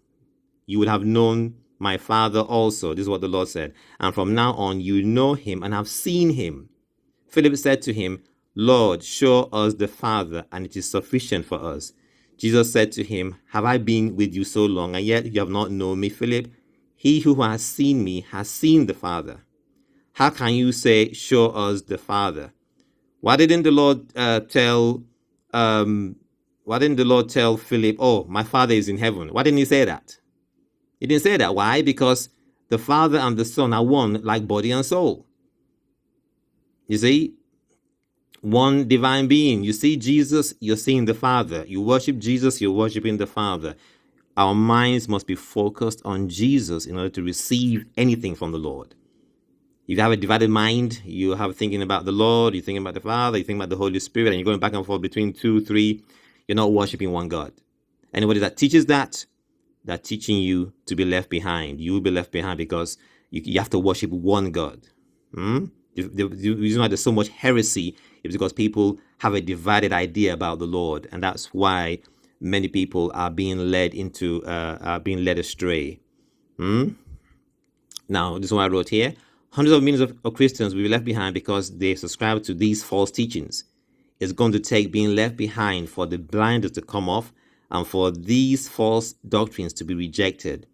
you 0.67 0.81
would 0.81 0.89
have 0.89 1.05
known 1.05 1.55
my 1.79 1.97
Father 1.97 2.41
also. 2.41 2.93
This 2.93 3.05
is 3.05 3.09
what 3.09 3.21
the 3.21 3.29
Lord 3.29 3.47
said. 3.47 3.73
And 4.01 4.13
from 4.13 4.35
now 4.35 4.53
on, 4.55 4.81
you 4.81 5.01
know 5.05 5.35
him 5.35 5.63
and 5.63 5.73
have 5.73 5.87
seen 5.87 6.31
him. 6.31 6.71
Philip 7.29 7.57
said 7.57 7.81
to 7.83 7.93
him, 7.93 8.21
Lord, 8.57 9.05
show 9.05 9.45
us 9.53 9.75
the 9.75 9.87
Father, 9.87 10.45
and 10.51 10.67
it 10.67 10.77
is 10.77 10.91
sufficient 10.91 11.47
for 11.47 11.63
us. 11.63 11.93
Jesus 12.37 12.73
said 12.73 12.91
to 12.93 13.05
him, 13.05 13.37
Have 13.53 13.65
I 13.65 13.79
been 13.79 14.17
with 14.17 14.35
you 14.35 14.43
so 14.43 14.67
long, 14.67 14.97
and 14.97 15.05
yet 15.05 15.27
you 15.27 15.39
have 15.39 15.51
not 15.51 15.71
known 15.71 16.01
me, 16.01 16.09
Philip? 16.09 16.51
He 16.97 17.21
who 17.21 17.41
has 17.43 17.65
seen 17.65 18.03
me 18.03 18.23
has 18.33 18.51
seen 18.51 18.87
the 18.87 18.95
Father. 18.95 19.45
How 20.19 20.31
can 20.31 20.53
you 20.53 20.73
say, 20.73 21.13
Show 21.13 21.51
us 21.51 21.83
the 21.83 21.97
Father? 21.97 22.53
Why 23.21 23.37
didn't 23.37 23.63
the 23.63 23.71
Lord 23.71 24.01
uh, 24.17 24.41
tell 24.41 25.05
um, 25.55 26.17
why 26.65 26.81
didn't 26.81 26.97
the 26.97 27.05
Lord 27.05 27.29
tell 27.29 27.57
Philip, 27.57 27.95
Oh, 28.01 28.25
my 28.25 28.43
father 28.43 28.75
is 28.75 28.89
in 28.89 28.99
heaven? 28.99 29.29
Why 29.29 29.45
didn't 29.45 29.59
he 29.59 29.65
say 29.65 29.85
that? 29.85 30.19
He 30.99 31.07
didn't 31.07 31.23
say 31.23 31.37
that. 31.37 31.55
Why? 31.55 31.83
Because 31.83 32.31
the 32.69 32.79
Father 32.79 33.19
and 33.19 33.37
the 33.37 33.45
Son 33.45 33.73
are 33.73 33.85
one 33.85 34.21
like 34.25 34.49
body 34.49 34.73
and 34.73 34.85
soul. 34.85 35.25
You 36.89 36.99
see? 36.99 37.35
one 38.41 38.89
divine 38.89 39.29
being. 39.29 39.63
You 39.63 39.73
see 39.73 39.97
Jesus, 39.97 40.53
you're 40.59 40.77
seeing 40.77 41.05
the 41.05 41.15
Father. 41.15 41.65
You 41.67 41.81
worship 41.81 42.19
Jesus, 42.19 42.61
you're 42.61 42.73
worshiping 42.73 43.19
the 43.19 43.27
Father. 43.27 43.77
Our 44.37 44.55
minds 44.55 45.09
must 45.09 45.27
be 45.29 45.37
focused 45.37 46.03
on 46.05 46.29
Jesus 46.29 46.87
in 46.87 46.97
order 46.97 47.11
to 47.11 47.23
receive 47.23 47.87
anything 47.97 48.35
from 48.35 48.53
the 48.53 48.59
Lord. 48.59 48.95
If 49.89 49.97
you 49.97 50.03
have 50.03 50.13
a 50.13 50.17
divided 50.19 50.51
mind, 50.51 51.01
you 51.03 51.35
have 51.35 51.57
thinking 51.57 51.81
about 51.81 52.05
the 52.05 52.13
Lord, 52.13 52.53
you're 52.53 52.63
thinking 52.63 52.83
about 52.83 52.93
the 52.93 53.01
Father, 53.01 53.39
you 53.39 53.45
think 53.45 53.57
about 53.57 53.71
the 53.71 53.77
Holy 53.77 53.99
Spirit, 53.99 54.29
and 54.29 54.37
you're 54.37 54.45
going 54.45 54.61
back 54.61 54.75
and 54.75 54.85
forth 54.85 55.01
between 55.01 55.33
two, 55.33 55.63
three, 55.63 56.05
you're 56.47 56.57
not 56.57 56.73
worshiping 56.73 57.11
one 57.11 57.29
God. 57.29 57.53
Anybody 58.13 58.39
that 58.41 58.59
teaches 58.59 58.85
that, 58.87 59.25
that 59.87 60.05
teaching 60.05 60.37
you 60.37 60.75
to 60.85 60.95
be 60.95 61.07
left 61.07 61.31
behind. 61.31 61.81
You 61.81 61.95
will 61.95 62.03
be 62.03 62.11
left 62.11 62.33
behind 62.33 62.59
because 62.59 62.99
you, 63.31 63.41
you 63.43 63.59
have 63.61 63.71
to 63.71 63.79
worship 63.79 64.11
one 64.11 64.53
God. 64.53 64.87
Hmm? 65.35 65.67
The, 65.95 66.03
the, 66.03 66.29
the 66.29 66.55
reason 66.55 66.83
why 66.83 66.89
there's 66.89 67.03
so 67.03 67.11
much 67.11 67.29
heresy 67.29 67.97
is 68.23 68.35
because 68.35 68.53
people 68.53 68.99
have 69.19 69.33
a 69.33 69.41
divided 69.41 69.95
idea 69.95 70.35
about 70.35 70.59
the 70.59 70.67
Lord, 70.67 71.09
and 71.11 71.23
that's 71.23 71.55
why 71.55 72.01
many 72.43 72.69
people 72.69 73.11
are 73.15 73.31
being 73.31 73.59
led 73.59 73.95
into 73.95 74.45
uh, 74.45 74.77
are 74.83 75.01
being 75.01 75.25
led 75.25 75.39
astray. 75.39 75.99
Hmm? 76.59 76.91
Now, 78.07 78.37
this 78.37 78.47
is 78.47 78.53
what 78.53 78.65
I 78.65 78.69
wrote 78.69 78.91
here. 78.91 79.15
Hundreds 79.51 79.77
of 79.77 79.83
millions 79.83 80.01
of, 80.01 80.17
of 80.25 80.35
Christians 80.35 80.75
will 80.75 80.83
be 80.83 80.89
left 80.89 81.05
behind 81.05 81.35
because 81.35 81.77
they 81.79 81.95
subscribe 81.95 82.43
to 82.45 82.55
these 82.55 82.85
false 82.85 83.11
teachings. 83.11 83.65
It's 84.21 84.33
going 84.33 84.53
to 84.53 84.61
take 84.61 84.93
being 84.93 85.15
left 85.15 85.37
behind 85.37 85.89
for 85.89 86.07
the 86.07 86.19
blinders 86.19 86.73
to 86.73 86.83
come 86.83 87.09
off 87.09 87.33
and 87.71 87.87
for 87.87 88.11
these 88.11 88.69
false 88.69 89.13
doctrines 89.29 89.73
to 89.75 89.85
be 89.85 89.95
rejected. 89.95 90.67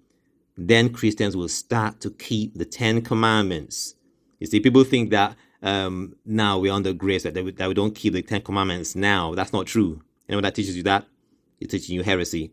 Then 0.57 0.93
Christians 0.93 1.37
will 1.37 1.49
start 1.49 2.01
to 2.01 2.11
keep 2.11 2.55
the 2.55 2.65
Ten 2.65 3.03
Commandments. 3.03 3.95
You 4.39 4.47
see, 4.47 4.61
people 4.61 4.85
think 4.85 5.11
that 5.11 5.37
um, 5.63 6.15
now 6.25 6.59
we're 6.59 6.73
under 6.73 6.93
grace, 6.93 7.25
that 7.25 7.35
we, 7.35 7.51
that 7.53 7.69
we 7.69 7.75
don't 7.75 7.95
keep 7.95 8.13
the 8.13 8.23
Ten 8.23 8.43
Commandments 8.43 8.95
now. 8.95 9.35
That's 9.35 9.53
not 9.53 9.67
true. 9.67 10.03
Anyone 10.29 10.45
that 10.45 10.55
teaches 10.55 10.77
you 10.77 10.83
that, 10.85 11.07
is 11.61 11.69
teaching 11.69 11.97
you 11.97 12.03
heresy. 12.03 12.53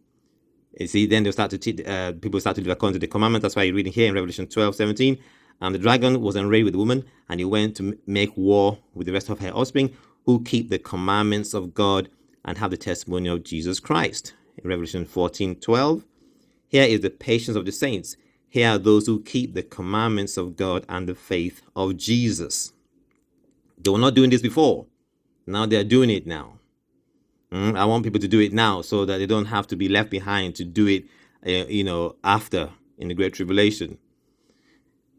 You 0.79 0.87
see, 0.87 1.05
then 1.05 1.23
they'll 1.23 1.33
start 1.33 1.51
to 1.51 1.57
teach, 1.57 1.85
uh, 1.85 2.13
people 2.13 2.39
start 2.39 2.55
to 2.55 2.61
live 2.61 2.71
according 2.71 2.93
to 2.93 2.99
the 2.99 3.07
commandments. 3.07 3.43
That's 3.43 3.55
why 3.55 3.63
you're 3.63 3.75
reading 3.75 3.93
here 3.93 4.07
in 4.07 4.13
Revelation 4.13 4.47
12, 4.47 4.75
17. 4.75 5.17
And 5.61 5.75
the 5.75 5.79
dragon 5.79 6.21
was 6.21 6.35
enraged 6.35 6.65
with 6.65 6.73
the 6.73 6.79
woman, 6.79 7.05
and 7.29 7.39
he 7.39 7.45
went 7.45 7.77
to 7.77 7.97
make 8.07 8.35
war 8.35 8.79
with 8.93 9.07
the 9.07 9.13
rest 9.13 9.29
of 9.29 9.39
her 9.39 9.51
offspring, 9.51 9.95
who 10.25 10.43
keep 10.43 10.69
the 10.69 10.79
commandments 10.79 11.53
of 11.53 11.73
God 11.73 12.09
and 12.43 12.57
have 12.57 12.71
the 12.71 12.77
testimony 12.77 13.29
of 13.29 13.43
Jesus 13.43 13.79
Christ. 13.79 14.33
In 14.57 14.69
Revelation 14.69 15.05
14, 15.05 15.55
12. 15.55 16.03
Here 16.67 16.83
is 16.83 17.01
the 17.01 17.09
patience 17.09 17.55
of 17.55 17.65
the 17.65 17.71
saints. 17.71 18.17
Here 18.49 18.69
are 18.69 18.77
those 18.77 19.05
who 19.05 19.21
keep 19.21 19.53
the 19.53 19.63
commandments 19.63 20.35
of 20.35 20.55
God 20.55 20.85
and 20.89 21.07
the 21.07 21.15
faith 21.15 21.61
of 21.75 21.97
Jesus. 21.97 22.73
They 23.77 23.89
were 23.89 23.97
not 23.97 24.15
doing 24.15 24.29
this 24.29 24.41
before. 24.41 24.87
Now 25.45 25.65
they're 25.65 25.83
doing 25.83 26.09
it 26.09 26.27
now. 26.27 26.59
Mm, 27.51 27.77
I 27.77 27.85
want 27.85 28.03
people 28.03 28.19
to 28.19 28.27
do 28.27 28.39
it 28.39 28.53
now 28.53 28.81
so 28.81 29.05
that 29.05 29.17
they 29.17 29.25
don't 29.25 29.45
have 29.45 29.67
to 29.67 29.75
be 29.75 29.89
left 29.89 30.09
behind 30.09 30.55
to 30.55 30.63
do 30.63 30.87
it, 30.87 31.05
uh, 31.45 31.67
you 31.67 31.83
know, 31.83 32.15
after 32.23 32.69
in 32.97 33.09
the 33.09 33.13
Great 33.13 33.33
Tribulation. 33.33 33.97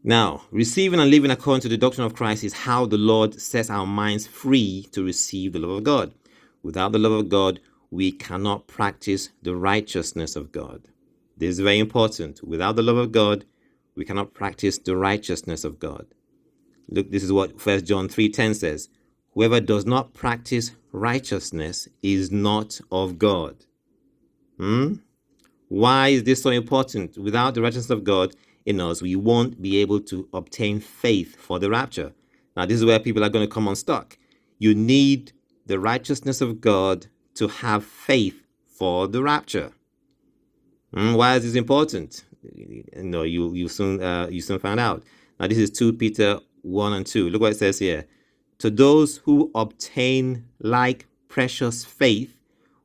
Now, 0.05 0.41
receiving 0.51 0.99
and 0.99 1.09
living 1.09 1.31
according 1.31 1.61
to 1.61 1.69
the 1.69 1.77
doctrine 1.77 2.05
of 2.05 2.13
Christ 2.13 2.43
is 2.43 2.53
how 2.53 2.85
the 2.85 2.97
Lord 2.97 3.39
sets 3.39 3.69
our 3.69 3.85
minds 3.85 4.27
free 4.27 4.85
to 4.91 5.01
receive 5.01 5.53
the 5.53 5.59
love 5.59 5.69
of 5.77 5.83
God. 5.83 6.13
Without 6.61 6.91
the 6.91 6.99
love 6.99 7.13
of 7.13 7.29
God, 7.29 7.61
we 7.89 8.11
cannot 8.11 8.67
practice 8.67 9.29
the 9.43 9.55
righteousness 9.55 10.35
of 10.35 10.51
God. 10.51 10.89
This 11.37 11.51
is 11.51 11.59
very 11.59 11.79
important. 11.79 12.43
Without 12.43 12.75
the 12.75 12.81
love 12.81 12.97
of 12.97 13.13
God, 13.13 13.45
we 13.95 14.03
cannot 14.03 14.33
practice 14.33 14.77
the 14.77 14.97
righteousness 14.97 15.63
of 15.63 15.79
God. 15.79 16.07
Look, 16.89 17.09
this 17.09 17.23
is 17.23 17.31
what 17.31 17.61
First 17.61 17.85
John 17.85 18.09
3:10 18.09 18.55
says. 18.55 18.89
Whoever 19.33 19.61
does 19.61 19.85
not 19.85 20.13
practice 20.13 20.71
righteousness 20.91 21.87
is 22.01 22.29
not 22.29 22.81
of 22.91 23.17
God. 23.17 23.65
Hmm? 24.57 24.95
Why 25.69 26.09
is 26.09 26.23
this 26.23 26.41
so 26.41 26.49
important? 26.49 27.17
Without 27.17 27.55
the 27.55 27.61
righteousness 27.61 27.89
of 27.89 28.03
God 28.03 28.35
in 28.65 28.79
us, 28.79 29.01
we 29.01 29.15
won't 29.15 29.61
be 29.61 29.77
able 29.77 29.99
to 30.01 30.27
obtain 30.33 30.79
faith 30.79 31.35
for 31.35 31.59
the 31.59 31.69
rapture. 31.69 32.13
Now, 32.55 32.65
this 32.65 32.77
is 32.77 32.85
where 32.85 32.99
people 32.99 33.23
are 33.23 33.29
going 33.29 33.45
to 33.47 33.53
come 33.53 33.67
unstuck. 33.67 34.17
You 34.59 34.75
need 34.75 35.33
the 35.65 35.79
righteousness 35.79 36.41
of 36.41 36.61
God 36.61 37.07
to 37.35 37.47
have 37.47 37.83
faith 37.83 38.41
for 38.65 39.07
the 39.07 39.21
rapture. 39.21 39.71
Hmm, 40.93 41.13
why 41.13 41.35
is 41.35 41.43
this 41.43 41.55
important? 41.55 42.23
Know, 42.95 43.23
you 43.23 43.53
you 43.53 43.69
soon 43.69 44.03
uh, 44.03 44.27
you 44.29 44.41
soon 44.41 44.59
find 44.59 44.79
out. 44.79 45.03
Now, 45.39 45.47
this 45.47 45.57
is 45.57 45.69
two 45.71 45.93
Peter 45.93 46.39
one 46.61 46.93
and 46.93 47.05
two. 47.05 47.29
Look 47.29 47.41
what 47.41 47.53
it 47.53 47.57
says 47.57 47.79
here. 47.79 48.05
To 48.59 48.69
those 48.69 49.17
who 49.17 49.49
obtain 49.55 50.45
like 50.59 51.07
precious 51.29 51.83
faith 51.83 52.37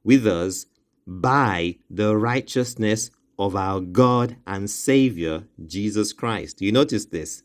with 0.04 0.26
us 0.26 0.66
by 1.06 1.76
the 1.90 2.16
righteousness 2.16 3.10
of 3.38 3.54
our 3.54 3.80
God 3.80 4.36
and 4.46 4.68
Savior, 4.68 5.44
Jesus 5.66 6.12
Christ. 6.12 6.60
You 6.60 6.72
notice 6.72 7.06
this? 7.06 7.42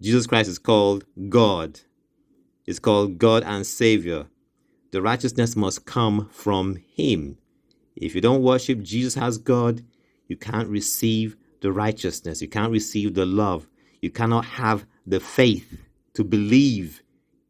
Jesus 0.00 0.26
Christ 0.26 0.50
is 0.50 0.58
called 0.58 1.04
God. 1.28 1.80
It's 2.66 2.78
called 2.78 3.18
God 3.18 3.42
and 3.44 3.66
Savior. 3.66 4.26
The 4.90 5.00
righteousness 5.00 5.56
must 5.56 5.86
come 5.86 6.28
from 6.30 6.76
Him. 6.76 7.38
If 7.94 8.14
you 8.14 8.20
don't 8.20 8.42
worship 8.42 8.82
Jesus 8.82 9.16
as 9.16 9.38
God, 9.38 9.82
you 10.28 10.36
can't 10.36 10.68
receive 10.68 11.36
the 11.60 11.72
righteousness. 11.72 12.42
You 12.42 12.48
can't 12.48 12.72
receive 12.72 13.14
the 13.14 13.24
love. 13.24 13.66
You 14.02 14.10
cannot 14.10 14.44
have 14.44 14.84
the 15.06 15.20
faith 15.20 15.78
to 16.14 16.24
believe 16.24 17.02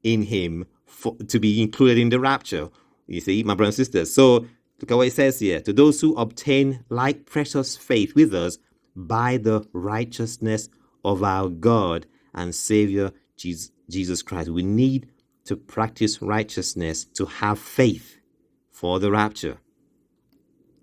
in 0.05 0.23
Him 0.23 0.67
for, 0.85 1.17
to 1.17 1.41
be 1.41 1.61
included 1.61 1.99
in 1.99 2.11
the 2.11 2.21
rapture. 2.21 2.69
You 3.09 3.21
see, 3.21 3.43
my 3.43 3.55
brothers 3.55 3.79
and 3.79 3.87
sisters. 3.87 4.15
So 4.15 4.47
look 4.80 4.90
at 4.90 4.97
what 4.97 5.09
it 5.09 5.12
says 5.12 5.38
here. 5.38 5.61
To 5.61 5.73
those 5.73 6.00
who 6.00 6.14
obtain 6.16 6.85
like 6.88 7.26
precious 7.26 7.76
faith 7.76 8.14
with 8.14 8.35
us 8.35 8.59
by 8.95 9.37
the 9.37 9.66
righteousness 9.73 10.68
of 11.04 11.23
our 11.23 11.49
God 11.49 12.06
and 12.35 12.54
Savior 12.54 13.12
Jesus 13.37 14.23
Christ. 14.23 14.50
We 14.50 14.62
need 14.62 15.09
to 15.45 15.56
practice 15.56 16.21
righteousness 16.21 17.04
to 17.04 17.26
have 17.26 17.59
faith 17.59 18.18
for 18.71 18.99
the 18.99 19.11
rapture. 19.11 19.59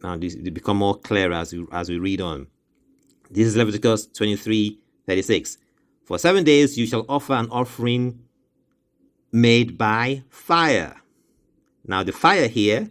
Now, 0.02 0.18
this 0.18 0.36
become 0.36 0.78
more 0.78 0.96
clear 0.96 1.32
as 1.32 1.54
we, 1.54 1.66
as 1.72 1.90
we 1.90 1.98
read 1.98 2.22
on. 2.22 2.48
This 3.30 3.48
is 3.48 3.56
Leviticus 3.56 4.08
23 4.08 4.80
36. 5.06 5.58
For 6.06 6.18
seven 6.18 6.44
days 6.44 6.78
you 6.78 6.86
shall 6.86 7.06
offer 7.08 7.34
an 7.34 7.50
offering 7.50 8.20
made 9.32 9.78
by 9.78 10.24
fire. 10.30 10.96
Now, 11.86 12.04
the 12.04 12.12
fire 12.12 12.48
here 12.48 12.90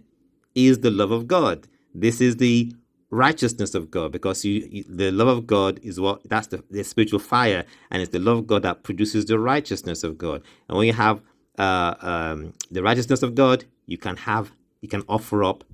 is 0.54 0.80
the 0.80 0.90
love 0.90 1.10
of 1.10 1.26
God. 1.26 1.66
This 1.94 2.20
is 2.20 2.36
the 2.36 2.72
righteousness 3.10 3.74
of 3.74 3.90
God 3.90 4.10
because 4.10 4.44
you, 4.44 4.66
you, 4.70 4.84
the 4.88 5.10
love 5.10 5.28
of 5.28 5.46
God 5.46 5.78
is 5.82 6.00
what 6.00 6.26
that's 6.28 6.46
the, 6.48 6.64
the 6.70 6.82
spiritual 6.82 7.18
fire, 7.18 7.64
and 7.90 8.02
it's 8.02 8.12
the 8.12 8.18
love 8.18 8.38
of 8.38 8.46
God 8.46 8.62
that 8.62 8.82
produces 8.82 9.26
the 9.26 9.38
righteousness 9.38 10.02
of 10.02 10.16
God. 10.16 10.42
And 10.68 10.78
when 10.78 10.86
you 10.86 10.94
have 10.94 11.20
uh, 11.58 11.94
um, 12.00 12.54
the 12.70 12.82
righteousness 12.82 13.22
of 13.22 13.34
God, 13.34 13.64
you 13.86 13.98
can 13.98 14.16
have 14.16 14.52
you 14.80 14.88
can 14.88 15.02
offer 15.08 15.44
up 15.44 15.64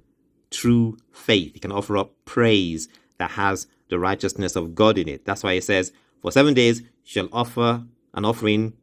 true 0.51 0.97
faith. 1.13 1.53
You 1.55 1.61
can 1.61 1.73
offer 1.73 1.97
up 1.97 2.13
praise 2.25 2.89
that 3.19 3.33
has 3.33 3.67
the 3.89 3.99
righteousness 3.99 4.57
of 4.57 4.75
God 4.75 4.99
in 4.99 5.09
it. 5.09 5.25
That's 5.25 5.43
why 5.43 5.53
it 5.53 5.65
says, 5.65 5.93
"For 6.21 6.33
seven 6.33 6.55
days 6.55 6.83
shall 7.05 7.29
offer 7.33 7.85
an 8.15 8.25
offering 8.25 8.75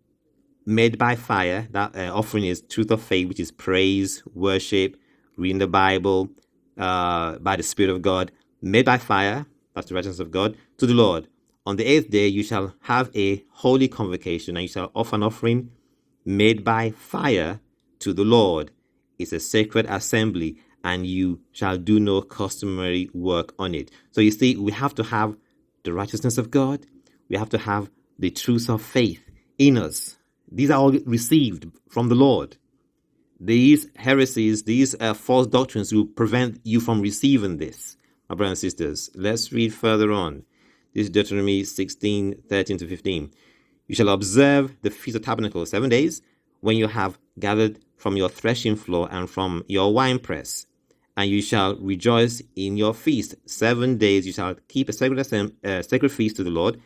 made 0.65 0.97
by 0.97 1.15
fire. 1.15 1.67
That 1.71 1.95
uh, 1.95 2.13
offering 2.13 2.45
is 2.45 2.61
truth 2.61 2.91
of 2.91 3.01
faith, 3.01 3.27
which 3.27 3.39
is 3.39 3.51
praise, 3.51 4.23
worship, 4.33 4.97
reading 5.37 5.59
the 5.59 5.67
Bible 5.67 6.29
uh, 6.77 7.37
by 7.39 7.55
the 7.55 7.63
Spirit 7.63 7.91
of 7.91 8.01
God, 8.01 8.31
made 8.61 8.85
by 8.85 8.97
fire. 8.97 9.45
That's 9.73 9.89
the 9.89 9.95
righteousness 9.95 10.19
of 10.19 10.31
God 10.31 10.57
to 10.77 10.85
the 10.85 10.93
Lord. 10.93 11.27
On 11.65 11.75
the 11.75 11.85
eighth 11.85 12.09
day, 12.09 12.27
you 12.27 12.43
shall 12.43 12.75
have 12.81 13.09
a 13.15 13.43
holy 13.49 13.87
convocation, 13.87 14.55
and 14.55 14.63
you 14.63 14.67
shall 14.67 14.91
offer 14.95 15.15
an 15.15 15.23
offering 15.23 15.71
made 16.23 16.63
by 16.63 16.91
fire 16.91 17.59
to 17.99 18.13
the 18.13 18.23
Lord. 18.23 18.71
It's 19.17 19.33
a 19.33 19.39
sacred 19.39 19.85
assembly, 19.87 20.57
and 20.83 21.07
you 21.07 21.39
shall 21.51 21.77
do 21.77 21.99
no 21.99 22.21
customary 22.21 23.09
work 23.13 23.53
on 23.57 23.73
it. 23.73 23.89
So 24.11 24.21
you 24.21 24.31
see, 24.31 24.55
we 24.55 24.71
have 24.71 24.93
to 24.95 25.03
have 25.03 25.35
the 25.83 25.93
righteousness 25.93 26.37
of 26.37 26.51
God, 26.51 26.85
we 27.29 27.37
have 27.37 27.49
to 27.49 27.57
have 27.57 27.89
the 28.19 28.29
truth 28.29 28.69
of 28.69 28.81
faith 28.81 29.23
in 29.57 29.77
us. 29.77 30.17
These 30.51 30.69
are 30.69 30.79
all 30.79 30.91
received 30.91 31.67
from 31.89 32.09
the 32.09 32.15
Lord. 32.15 32.57
These 33.39 33.87
heresies, 33.97 34.63
these 34.63 34.95
uh, 34.99 35.13
false 35.13 35.47
doctrines 35.47 35.93
will 35.93 36.05
prevent 36.05 36.61
you 36.63 36.79
from 36.79 37.01
receiving 37.01 37.57
this. 37.57 37.97
My 38.29 38.35
brothers 38.35 38.63
and 38.63 38.71
sisters, 38.71 39.09
let's 39.13 39.51
read 39.51 39.73
further 39.73 40.11
on. 40.11 40.43
This 40.93 41.05
is 41.05 41.09
Deuteronomy 41.09 41.63
16 41.65 42.43
13 42.47 42.77
to 42.77 42.87
15. 42.87 43.31
You 43.87 43.95
shall 43.95 44.09
observe 44.09 44.75
the 44.81 44.89
Feast 44.89 45.17
of 45.17 45.23
Tabernacles 45.23 45.69
seven 45.69 45.89
days 45.89 46.21
when 46.61 46.77
you 46.77 46.87
have 46.87 47.19
gathered 47.37 47.79
from 47.97 48.15
your 48.15 48.29
threshing 48.29 48.75
floor 48.75 49.09
and 49.11 49.29
from 49.29 49.63
your 49.67 49.93
winepress. 49.93 50.65
And 51.17 51.29
you 51.29 51.41
shall 51.41 51.75
rejoice 51.75 52.41
in 52.55 52.77
your 52.77 52.93
feast. 52.93 53.35
Seven 53.45 53.97
days 53.97 54.25
you 54.25 54.33
shall 54.33 54.55
keep 54.67 54.89
a 54.89 54.93
sacred, 54.93 55.53
uh, 55.63 55.81
sacred 55.81 56.11
feast 56.11 56.37
to 56.37 56.43
the 56.43 56.49
Lord 56.49 56.81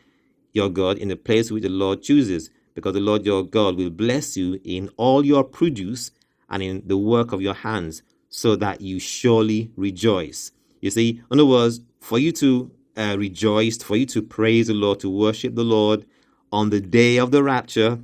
your 0.54 0.70
God 0.70 0.98
in 0.98 1.10
the 1.10 1.16
place 1.16 1.52
which 1.52 1.64
the 1.64 1.70
Lord 1.70 2.02
chooses 2.02 2.50
because 2.74 2.94
the 2.94 3.00
Lord 3.00 3.26
your 3.26 3.44
God 3.44 3.76
will 3.76 3.90
bless 3.90 4.36
you 4.36 4.60
in 4.64 4.90
all 4.98 5.24
your 5.26 5.44
produce 5.44 6.12
and 6.50 6.64
in 6.64 6.84
the 6.86 6.98
work 6.98 7.32
of 7.32 7.42
your 7.42 7.54
hands, 7.54 8.04
so 8.30 8.56
that 8.56 8.82
you 8.82 9.00
surely 9.00 9.72
rejoice. 9.76 10.52
You 10.82 10.92
see, 10.92 11.10
in 11.10 11.40
other 11.40 11.46
words, 11.46 11.82
for 12.00 12.20
you 12.20 12.32
to 12.34 12.72
uh, 12.96 13.16
rejoice, 13.18 13.78
for 13.78 13.96
you 13.96 14.06
to 14.08 14.22
praise 14.22 14.68
the 14.68 14.74
Lord, 14.74 15.00
to 15.02 15.10
worship 15.10 15.56
the 15.56 15.64
Lord 15.64 16.06
on 16.52 16.70
the 16.70 16.82
day 16.82 17.18
of 17.18 17.32
the 17.32 17.44
rapture, 17.44 18.00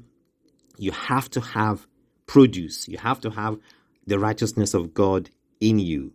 you 0.78 0.92
have 0.92 1.30
to 1.32 1.42
have 1.42 1.88
produce. 2.28 2.88
You 2.88 2.98
have 2.98 3.20
to 3.22 3.30
have 3.30 3.58
the 4.08 4.20
righteousness 4.20 4.74
of 4.74 4.94
God 4.94 5.30
in 5.60 5.80
you. 5.80 6.14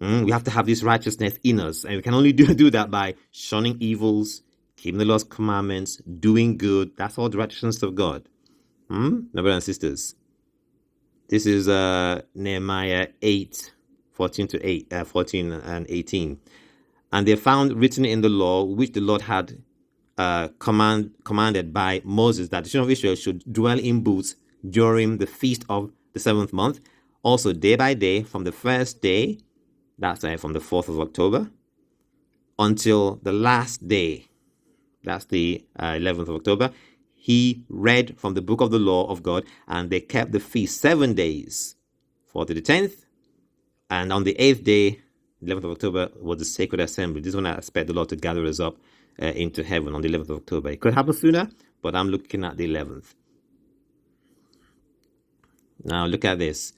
Mm, 0.00 0.24
we 0.24 0.30
have 0.30 0.44
to 0.44 0.50
have 0.50 0.66
this 0.66 0.82
righteousness 0.82 1.38
in 1.42 1.60
us, 1.60 1.84
and 1.84 1.96
we 1.96 2.02
can 2.02 2.14
only 2.14 2.32
do, 2.40 2.54
do 2.54 2.70
that 2.70 2.90
by 2.90 3.14
shunning 3.30 3.76
evils, 3.80 4.42
keeping 4.76 4.98
the 4.98 5.04
Lord's 5.04 5.24
commandments, 5.24 5.96
doing 5.96 6.56
good. 6.56 6.96
That's 6.96 7.18
all 7.18 7.28
the 7.28 7.38
righteousness 7.38 7.82
of 7.82 7.94
God. 7.94 8.28
Mm? 8.90 9.26
My 9.32 9.42
brothers 9.42 9.54
and 9.54 9.62
sisters, 9.64 10.14
this 11.28 11.46
is 11.46 11.68
uh, 11.68 12.22
Nehemiah 12.34 13.08
8, 13.20 13.72
14 14.12 14.48
to 14.48 14.66
8, 14.66 14.92
uh, 14.92 15.04
14 15.04 15.52
and 15.52 15.86
18. 15.88 16.40
And 17.12 17.26
they 17.26 17.36
found 17.36 17.74
written 17.74 18.04
in 18.04 18.20
the 18.20 18.28
law, 18.28 18.64
which 18.64 18.92
the 18.92 19.00
Lord 19.00 19.22
had 19.22 19.62
uh, 20.16 20.48
command, 20.58 21.12
commanded 21.24 21.72
by 21.72 22.02
Moses, 22.04 22.48
that 22.48 22.64
the 22.64 22.70
children 22.70 22.88
of 22.88 22.90
Israel 22.90 23.14
should 23.14 23.44
dwell 23.52 23.78
in 23.78 24.02
booths 24.02 24.36
during 24.68 25.18
the 25.18 25.26
feast 25.26 25.64
of 25.68 25.92
the 26.12 26.20
seventh 26.20 26.52
month, 26.52 26.80
also 27.22 27.52
day 27.52 27.76
by 27.76 27.94
day 27.94 28.22
from 28.22 28.44
the 28.44 28.52
first 28.52 29.00
day, 29.00 29.38
that's 29.98 30.24
uh, 30.24 30.36
from 30.36 30.52
the 30.52 30.60
4th 30.60 30.88
of 30.88 30.98
October, 30.98 31.50
until 32.58 33.16
the 33.22 33.32
last 33.32 33.86
day, 33.86 34.26
that's 35.04 35.26
the 35.26 35.64
uh, 35.78 35.92
11th 35.92 36.28
of 36.28 36.30
October, 36.30 36.70
he 37.28 37.62
read 37.68 38.18
from 38.18 38.32
the 38.32 38.40
book 38.40 38.62
of 38.62 38.70
the 38.70 38.78
law 38.78 39.06
of 39.10 39.22
God, 39.22 39.44
and 39.66 39.90
they 39.90 40.00
kept 40.00 40.32
the 40.32 40.40
feast 40.40 40.80
seven 40.80 41.12
days, 41.12 41.76
4th 42.34 42.46
to 42.46 42.54
the 42.54 42.62
10th, 42.62 43.04
and 43.90 44.14
on 44.14 44.24
the 44.24 44.34
eighth 44.40 44.64
day, 44.64 45.00
11th 45.44 45.64
of 45.64 45.72
October, 45.72 46.08
was 46.22 46.38
the 46.38 46.46
sacred 46.46 46.80
assembly. 46.80 47.20
This 47.20 47.32
is 47.32 47.36
when 47.36 47.44
I 47.44 47.56
expect 47.56 47.88
the 47.88 47.92
Lord 47.92 48.08
to 48.08 48.16
gather 48.16 48.46
us 48.46 48.60
up 48.60 48.78
uh, 49.20 49.26
into 49.26 49.62
heaven 49.62 49.94
on 49.94 50.00
the 50.00 50.08
11th 50.08 50.30
of 50.30 50.36
October. 50.38 50.70
It 50.70 50.80
could 50.80 50.94
happen 50.94 51.12
sooner, 51.12 51.50
but 51.82 51.94
I'm 51.94 52.08
looking 52.08 52.44
at 52.44 52.56
the 52.56 52.66
11th. 52.66 53.12
Now 55.84 56.06
look 56.06 56.24
at 56.24 56.38
this. 56.38 56.72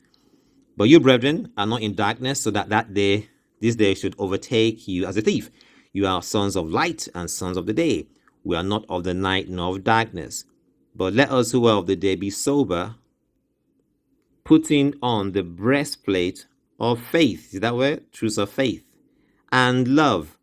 But 0.76 0.88
you, 0.88 0.98
brethren, 0.98 1.52
are 1.56 1.66
not 1.66 1.80
in 1.80 1.94
darkness, 1.94 2.42
so 2.42 2.50
that 2.50 2.70
that 2.70 2.92
day, 2.92 3.28
this 3.60 3.76
day, 3.76 3.94
should 3.94 4.16
overtake 4.18 4.88
you 4.88 5.06
as 5.06 5.16
a 5.16 5.22
thief. 5.22 5.48
You 5.92 6.08
are 6.08 6.22
sons 6.22 6.56
of 6.56 6.68
light 6.68 7.06
and 7.14 7.30
sons 7.30 7.56
of 7.56 7.66
the 7.66 7.72
day. 7.72 8.08
We 8.44 8.56
are 8.56 8.62
not 8.62 8.84
of 8.88 9.04
the 9.04 9.14
night 9.14 9.48
nor 9.48 9.76
of 9.76 9.84
darkness. 9.84 10.44
But 10.94 11.14
let 11.14 11.30
us 11.30 11.52
who 11.52 11.66
are 11.66 11.78
of 11.78 11.86
the 11.86 11.96
day 11.96 12.16
be 12.16 12.30
sober, 12.30 12.96
putting 14.44 14.94
on 15.02 15.32
the 15.32 15.42
breastplate 15.42 16.46
of 16.78 17.00
faith. 17.00 17.54
Is 17.54 17.60
that 17.60 17.76
word? 17.76 18.10
Truth 18.12 18.38
of 18.38 18.50
faith. 18.50 18.84
And 19.52 19.88
love. 19.88 20.36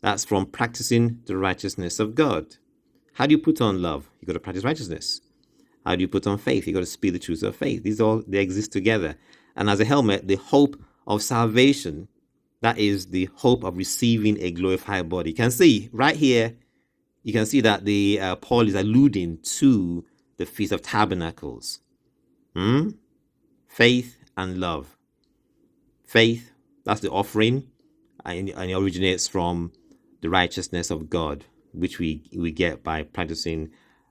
That's 0.00 0.24
from 0.24 0.46
practicing 0.46 1.20
the 1.26 1.36
righteousness 1.36 1.98
of 2.00 2.14
God. 2.14 2.56
How 3.14 3.26
do 3.26 3.32
you 3.32 3.38
put 3.38 3.60
on 3.60 3.82
love? 3.82 4.10
You've 4.20 4.26
got 4.26 4.32
to 4.34 4.40
practice 4.40 4.64
righteousness. 4.64 5.20
How 5.84 5.96
do 5.96 6.00
you 6.00 6.08
put 6.08 6.26
on 6.26 6.38
faith? 6.38 6.66
You've 6.66 6.74
got 6.74 6.80
to 6.80 6.86
speak 6.86 7.12
the 7.12 7.18
truth 7.18 7.42
of 7.42 7.56
faith. 7.56 7.82
These 7.82 8.00
all 8.00 8.22
they 8.26 8.38
exist 8.38 8.72
together. 8.72 9.16
And 9.56 9.68
as 9.68 9.80
a 9.80 9.84
helmet, 9.84 10.28
the 10.28 10.36
hope 10.36 10.80
of 11.06 11.22
salvation, 11.22 12.08
that 12.60 12.78
is 12.78 13.06
the 13.06 13.28
hope 13.34 13.64
of 13.64 13.76
receiving 13.76 14.40
a 14.40 14.50
glorified 14.50 15.08
body. 15.08 15.30
You 15.30 15.36
can 15.36 15.50
see 15.50 15.88
right 15.92 16.16
here, 16.16 16.54
you 17.22 17.32
can 17.32 17.46
see 17.46 17.60
that 17.60 17.84
the 17.84 18.20
uh, 18.20 18.36
Paul 18.36 18.68
is 18.68 18.74
alluding 18.74 19.38
to 19.58 20.04
the 20.36 20.46
Feast 20.46 20.72
of 20.72 20.82
Tabernacles. 20.82 21.80
Hmm? 22.54 22.90
Faith 23.68 24.16
and 24.36 24.58
love. 24.58 24.96
Faith, 26.04 26.50
that's 26.84 27.00
the 27.00 27.10
offering, 27.10 27.68
and, 28.24 28.50
and 28.50 28.70
it 28.70 28.74
originates 28.74 29.28
from 29.28 29.72
the 30.20 30.28
righteousness 30.28 30.90
of 30.90 31.08
God, 31.08 31.44
which 31.72 31.98
we 31.98 32.28
we 32.36 32.50
get 32.50 32.82
by 32.84 33.02
practicing 33.02 33.70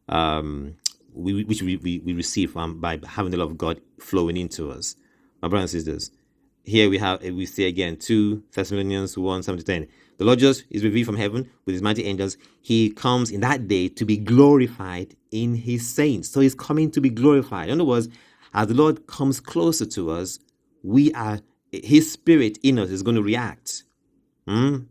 um, 0.10 0.76
we, 1.14 1.44
which 1.44 1.62
we, 1.62 1.78
we, 1.78 2.00
we 2.00 2.14
receive 2.14 2.56
um, 2.58 2.80
by 2.80 3.00
having 3.06 3.32
the 3.32 3.38
love 3.38 3.52
of 3.52 3.58
God 3.58 3.82
flowing 4.00 4.38
into 4.38 4.72
us. 4.72 4.96
My 5.42 5.48
brothers 5.48 5.74
and 5.74 5.84
sisters, 5.84 6.12
here 6.64 6.90
we 6.90 6.98
have 7.00 7.22
we 7.22 7.46
see 7.46 7.66
again 7.66 7.98
2 7.98 8.44
Thessalonians 8.54 9.18
1 9.18 9.44
7 9.44 9.58
to 9.60 9.64
10. 9.66 9.88
The 10.22 10.28
Lord 10.28 10.38
just 10.38 10.66
is 10.70 10.84
revealed 10.84 11.08
from 11.08 11.16
heaven 11.16 11.50
with 11.66 11.74
his 11.74 11.82
mighty 11.82 12.06
angels. 12.06 12.38
He 12.62 12.92
comes 12.92 13.32
in 13.32 13.42
that 13.42 13.68
day 13.68 13.88
to 13.88 14.06
be 14.06 14.18
glorified 14.18 15.16
in 15.32 15.56
his 15.56 15.90
saints. 15.90 16.30
So 16.30 16.42
he's 16.42 16.54
coming 16.54 16.92
to 16.92 17.02
be 17.02 17.10
glorified. 17.10 17.70
In 17.70 17.82
other 17.82 17.90
words, 17.90 18.08
as 18.54 18.68
the 18.68 18.76
Lord 18.76 19.08
comes 19.08 19.40
closer 19.40 19.84
to 19.88 20.12
us, 20.12 20.38
we 20.84 21.12
are 21.14 21.40
his 21.72 22.12
spirit 22.12 22.60
in 22.62 22.78
us 22.78 22.92
is 22.92 23.02
going 23.02 23.16
to 23.16 23.24
react. 23.24 23.82
Hmm? 24.48 24.82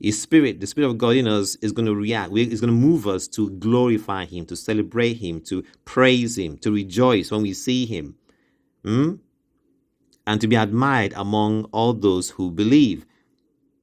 His 0.00 0.20
spirit, 0.20 0.58
the 0.58 0.66
spirit 0.66 0.88
of 0.88 0.98
God 0.98 1.14
in 1.14 1.28
us, 1.28 1.54
is 1.62 1.70
going 1.70 1.86
to 1.86 1.94
react. 1.94 2.32
It's 2.34 2.60
going 2.60 2.74
to 2.74 2.86
move 2.86 3.06
us 3.06 3.28
to 3.28 3.48
glorify 3.48 4.24
Him, 4.24 4.44
to 4.46 4.56
celebrate 4.56 5.18
Him, 5.18 5.40
to 5.42 5.62
praise 5.84 6.36
Him, 6.36 6.58
to 6.58 6.72
rejoice 6.72 7.30
when 7.30 7.42
we 7.42 7.52
see 7.52 7.86
Him, 7.86 8.16
hmm? 8.82 9.14
and 10.26 10.40
to 10.40 10.48
be 10.48 10.56
admired 10.56 11.12
among 11.14 11.66
all 11.66 11.92
those 11.92 12.30
who 12.30 12.50
believe. 12.50 13.06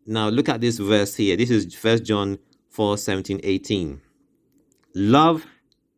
Now, 0.09 0.29
look 0.29 0.47
at 0.47 0.61
this 0.61 0.79
verse 0.79 1.15
here. 1.15 1.35
This 1.35 1.49
is 1.49 1.75
First 1.75 2.05
John 2.05 2.39
4 2.69 2.97
17, 2.97 3.41
18. 3.43 3.99
Love 4.95 5.45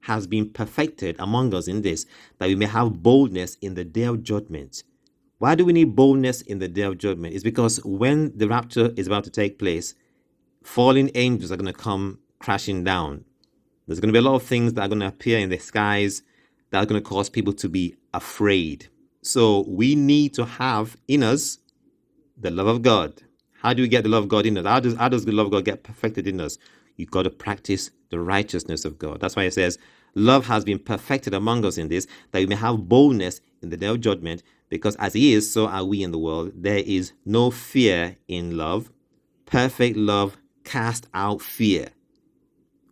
has 0.01 0.25
been 0.25 0.49
perfected 0.49 1.15
among 1.19 1.53
us 1.53 1.67
in 1.67 1.83
this, 1.83 2.07
that 2.39 2.47
we 2.47 2.55
may 2.55 2.65
have 2.65 3.03
boldness 3.03 3.55
in 3.61 3.75
the 3.75 3.85
day 3.85 4.05
of 4.05 4.23
judgment. 4.23 4.83
Why 5.37 5.53
do 5.53 5.63
we 5.63 5.73
need 5.73 5.95
boldness 5.95 6.41
in 6.41 6.57
the 6.57 6.67
day 6.67 6.81
of 6.81 6.97
judgment? 6.97 7.35
It's 7.35 7.43
because 7.43 7.85
when 7.85 8.35
the 8.35 8.47
rapture 8.47 8.91
is 8.97 9.05
about 9.05 9.25
to 9.25 9.29
take 9.29 9.59
place, 9.59 9.93
fallen 10.63 11.11
angels 11.13 11.51
are 11.51 11.57
going 11.57 11.71
to 11.71 11.79
come 11.79 12.17
crashing 12.39 12.83
down. 12.83 13.25
There's 13.85 13.99
going 13.99 14.11
to 14.11 14.19
be 14.19 14.25
a 14.25 14.27
lot 14.27 14.35
of 14.35 14.43
things 14.43 14.73
that 14.73 14.81
are 14.81 14.87
going 14.87 15.01
to 15.01 15.07
appear 15.07 15.37
in 15.37 15.49
the 15.49 15.59
skies 15.59 16.23
that 16.71 16.81
are 16.81 16.85
going 16.87 17.01
to 17.01 17.07
cause 17.07 17.29
people 17.29 17.53
to 17.53 17.69
be 17.69 17.95
afraid. 18.11 18.87
So 19.21 19.65
we 19.67 19.93
need 19.93 20.33
to 20.33 20.45
have 20.45 20.97
in 21.07 21.21
us 21.21 21.59
the 22.35 22.49
love 22.49 22.67
of 22.67 22.81
God. 22.81 23.21
How 23.61 23.73
do 23.73 23.81
we 23.81 23.87
get 23.87 24.03
the 24.03 24.09
love 24.09 24.23
of 24.23 24.29
God 24.29 24.45
in 24.45 24.57
us? 24.57 24.65
How 24.65 24.79
does, 24.79 24.95
how 24.95 25.09
does 25.09 25.25
the 25.25 25.31
love 25.31 25.47
of 25.47 25.51
God 25.51 25.65
get 25.65 25.83
perfected 25.83 26.27
in 26.27 26.39
us? 26.39 26.57
You've 26.95 27.11
got 27.11 27.23
to 27.23 27.29
practice 27.29 27.91
the 28.09 28.19
righteousness 28.19 28.85
of 28.85 28.97
God. 28.97 29.19
That's 29.19 29.35
why 29.35 29.43
it 29.43 29.53
says, 29.53 29.77
Love 30.15 30.47
has 30.47 30.65
been 30.65 30.79
perfected 30.79 31.33
among 31.33 31.65
us 31.65 31.77
in 31.77 31.87
this, 31.87 32.07
that 32.31 32.39
we 32.39 32.45
may 32.45 32.55
have 32.55 32.89
boldness 32.89 33.41
in 33.61 33.69
the 33.69 33.77
day 33.77 33.87
of 33.87 33.99
judgment, 34.01 34.43
because 34.69 34.95
as 34.95 35.13
He 35.13 35.33
is, 35.33 35.51
so 35.51 35.67
are 35.67 35.83
we 35.83 36.01
in 36.03 36.11
the 36.11 36.17
world. 36.17 36.51
There 36.55 36.83
is 36.85 37.13
no 37.25 37.51
fear 37.51 38.17
in 38.27 38.57
love. 38.57 38.91
Perfect 39.45 39.97
love 39.97 40.37
cast 40.63 41.07
out 41.13 41.41
fear. 41.41 41.89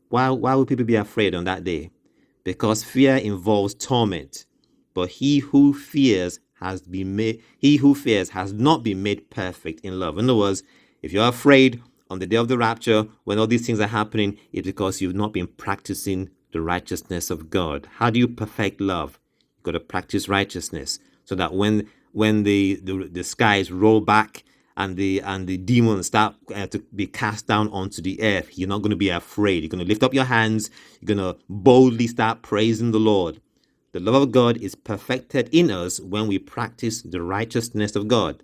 Why, 0.10 0.30
why 0.30 0.56
would 0.56 0.67
people 0.67 0.86
be 0.86 0.95
afraid 0.95 1.36
on 1.36 1.45
that 1.45 1.63
day? 1.63 1.91
Because 2.43 2.84
fear 2.84 3.17
involves 3.17 3.73
torment. 3.73 4.45
But 4.93 5.10
he 5.10 5.39
who 5.39 5.73
fears 5.73 6.39
has 6.60 6.82
been 6.82 7.15
made, 7.15 7.43
he 7.58 7.78
who 7.78 7.96
fears 7.96 8.30
has 8.30 8.54
not 8.54 8.84
been 8.84 9.04
made 9.04 9.30
perfect 9.30 9.82
in 9.82 10.00
love. 10.00 10.17
In 10.17 10.26
other 10.26 10.36
words, 10.36 10.63
if 11.02 11.13
you're 11.13 11.28
afraid 11.28 11.82
on 12.10 12.20
the 12.20 12.28
day 12.28 12.38
of 12.38 12.48
the 12.48 12.58
rapture, 12.58 13.08
when 13.26 13.39
all 13.39 13.48
these 13.48 13.65
things 13.65 13.80
are 13.80 13.88
happening, 13.88 14.38
it's 14.52 14.65
because 14.65 15.02
you've 15.02 15.15
not 15.15 15.34
been 15.34 15.48
practicing 15.48 16.30
the 16.52 16.62
righteousness 16.62 17.30
of 17.30 17.50
God. 17.50 17.88
How 17.98 18.10
do 18.10 18.20
you 18.20 18.28
perfect 18.28 18.82
love? 18.82 19.20
You've 19.58 19.63
got 19.63 19.72
to 19.72 19.80
practice 19.80 20.30
righteousness 20.30 21.00
so 21.26 21.36
that 21.36 21.54
when 21.54 21.89
when 22.13 22.43
the, 22.43 22.80
the, 22.84 23.10
the 23.12 23.24
skies 23.24 23.72
roll 23.72 24.02
back 24.02 24.43
and 24.78 24.96
the 24.96 25.22
and 25.22 25.46
the 25.48 25.58
demons 25.58 26.08
start 26.08 26.36
uh, 26.56 26.67
to 26.67 26.80
be 26.96 27.06
cast 27.08 27.48
down 27.48 27.67
onto 27.70 28.02
the 28.02 28.22
earth 28.22 28.58
you're 28.58 28.70
not 28.70 28.82
going 28.82 28.91
to 28.91 28.96
be 28.96 29.10
afraid 29.10 29.63
you're 29.63 29.70
going 29.70 29.84
to 29.84 29.88
lift 29.88 30.04
up 30.04 30.13
your 30.13 30.24
hands 30.24 30.70
you're 31.02 31.15
going 31.15 31.34
to 31.34 31.38
boldly 31.50 32.08
start 32.08 32.41
praising 32.43 32.91
the 32.91 33.00
lord 33.00 33.41
the 33.91 34.00
love 34.00 34.15
of 34.15 34.32
god 34.32 34.58
is 34.58 34.76
perfected 34.76 35.50
in 35.52 35.71
us 35.71 36.00
when 36.00 36.28
we 36.28 36.38
practice 36.39 37.02
the 37.02 37.21
righteousness 37.21 37.95
of 37.95 38.08
god 38.08 38.43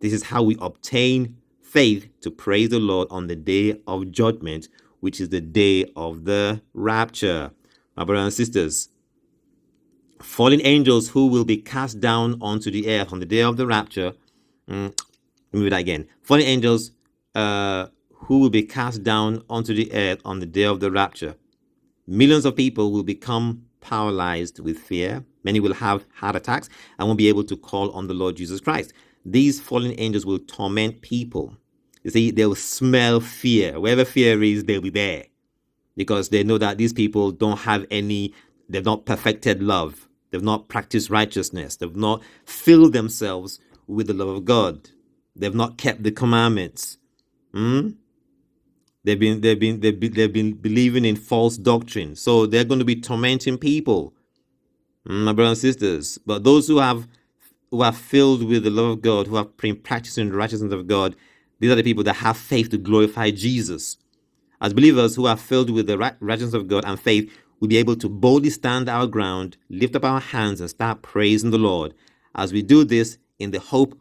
this 0.00 0.12
is 0.12 0.24
how 0.24 0.42
we 0.42 0.56
obtain 0.60 1.36
faith 1.62 2.08
to 2.20 2.30
praise 2.30 2.68
the 2.68 2.78
lord 2.78 3.08
on 3.10 3.26
the 3.26 3.36
day 3.36 3.78
of 3.86 4.10
judgment 4.10 4.68
which 5.00 5.20
is 5.20 5.30
the 5.30 5.40
day 5.40 5.84
of 5.96 6.24
the 6.24 6.60
rapture 6.74 7.50
my 7.96 8.04
brothers 8.04 8.24
and 8.24 8.32
sisters 8.32 8.88
fallen 10.20 10.60
angels 10.64 11.10
who 11.10 11.26
will 11.26 11.44
be 11.44 11.56
cast 11.56 12.00
down 12.00 12.36
onto 12.40 12.70
the 12.70 12.88
earth 12.88 13.12
on 13.12 13.20
the 13.20 13.26
day 13.26 13.40
of 13.40 13.56
the 13.56 13.66
rapture 13.66 14.12
mm, 14.68 14.92
let 15.52 15.58
me 15.58 15.64
read 15.64 15.72
that 15.72 15.80
again. 15.80 16.08
Fallen 16.22 16.44
angels 16.44 16.92
uh, 17.34 17.86
who 18.10 18.38
will 18.38 18.50
be 18.50 18.62
cast 18.62 19.02
down 19.02 19.44
onto 19.50 19.74
the 19.74 19.92
earth 19.92 20.20
on 20.24 20.40
the 20.40 20.46
day 20.46 20.64
of 20.64 20.80
the 20.80 20.90
rapture. 20.90 21.34
Millions 22.06 22.46
of 22.46 22.56
people 22.56 22.90
will 22.90 23.02
become 23.02 23.66
paralyzed 23.82 24.60
with 24.60 24.78
fear. 24.78 25.24
Many 25.44 25.60
will 25.60 25.74
have 25.74 26.06
heart 26.14 26.36
attacks 26.36 26.70
and 26.98 27.08
won't 27.08 27.18
be 27.18 27.28
able 27.28 27.44
to 27.44 27.56
call 27.58 27.90
on 27.92 28.08
the 28.08 28.14
Lord 28.14 28.36
Jesus 28.36 28.60
Christ. 28.60 28.94
These 29.26 29.60
fallen 29.60 29.94
angels 29.98 30.26
will 30.26 30.40
torment 30.40 31.02
people. 31.02 31.56
You 32.04 32.12
see, 32.12 32.30
they'll 32.32 32.56
smell 32.56 33.20
fear. 33.20 33.80
Wherever 33.80 34.04
fear 34.06 34.42
is, 34.42 34.64
they'll 34.64 34.80
be 34.82 34.90
there. 34.90 35.24
because 35.96 36.30
they 36.30 36.44
know 36.44 36.58
that 36.58 36.78
these 36.78 36.92
people 36.92 37.30
don't 37.32 37.60
have 37.60 37.86
any, 37.90 38.34
they've 38.68 38.84
not 38.84 39.06
perfected 39.06 39.62
love. 39.62 40.08
They've 40.30 40.42
not 40.42 40.68
practiced 40.68 41.10
righteousness. 41.10 41.76
They've 41.76 41.96
not 41.96 42.22
filled 42.46 42.94
themselves 42.94 43.60
with 43.86 44.06
the 44.08 44.14
love 44.14 44.28
of 44.28 44.44
God. 44.44 44.90
They've 45.36 45.54
not 45.54 45.78
kept 45.78 46.02
the 46.02 46.10
commandments. 46.12 46.98
Hmm? 47.54 47.90
They've 49.04 49.18
been 49.18 49.40
they've 49.40 49.58
been 49.58 49.80
they've 49.80 49.98
been, 49.98 50.12
they've 50.12 50.32
been 50.32 50.54
believing 50.54 51.04
in 51.04 51.16
false 51.16 51.56
doctrine. 51.56 52.14
So 52.14 52.46
they're 52.46 52.64
going 52.64 52.78
to 52.78 52.84
be 52.84 53.00
tormenting 53.00 53.58
people. 53.58 54.14
Hmm, 55.06 55.24
my 55.24 55.32
brothers 55.32 55.64
and 55.64 55.72
sisters. 55.74 56.18
But 56.24 56.44
those 56.44 56.68
who 56.68 56.78
have 56.78 57.08
who 57.70 57.82
are 57.82 57.92
filled 57.92 58.44
with 58.44 58.64
the 58.64 58.70
love 58.70 58.90
of 58.90 59.02
God, 59.02 59.26
who 59.26 59.36
have 59.36 59.56
been 59.56 59.76
practicing 59.76 60.28
the 60.28 60.36
righteousness 60.36 60.72
of 60.72 60.86
God, 60.86 61.16
these 61.58 61.70
are 61.70 61.76
the 61.76 61.82
people 61.82 62.04
that 62.04 62.16
have 62.16 62.36
faith 62.36 62.70
to 62.70 62.78
glorify 62.78 63.30
Jesus. 63.30 63.96
As 64.60 64.74
believers 64.74 65.16
who 65.16 65.26
are 65.26 65.36
filled 65.36 65.70
with 65.70 65.88
the 65.88 65.98
righteousness 66.20 66.54
of 66.54 66.68
God 66.68 66.84
and 66.84 67.00
faith, 67.00 67.32
we'll 67.58 67.68
be 67.68 67.78
able 67.78 67.96
to 67.96 68.08
boldly 68.08 68.50
stand 68.50 68.88
our 68.88 69.06
ground, 69.06 69.56
lift 69.68 69.96
up 69.96 70.04
our 70.04 70.20
hands, 70.20 70.60
and 70.60 70.70
start 70.70 71.02
praising 71.02 71.50
the 71.50 71.58
Lord. 71.58 71.94
As 72.34 72.52
we 72.52 72.62
do 72.62 72.84
this 72.84 73.18
in 73.38 73.50
the 73.50 73.58
hope 73.58 73.98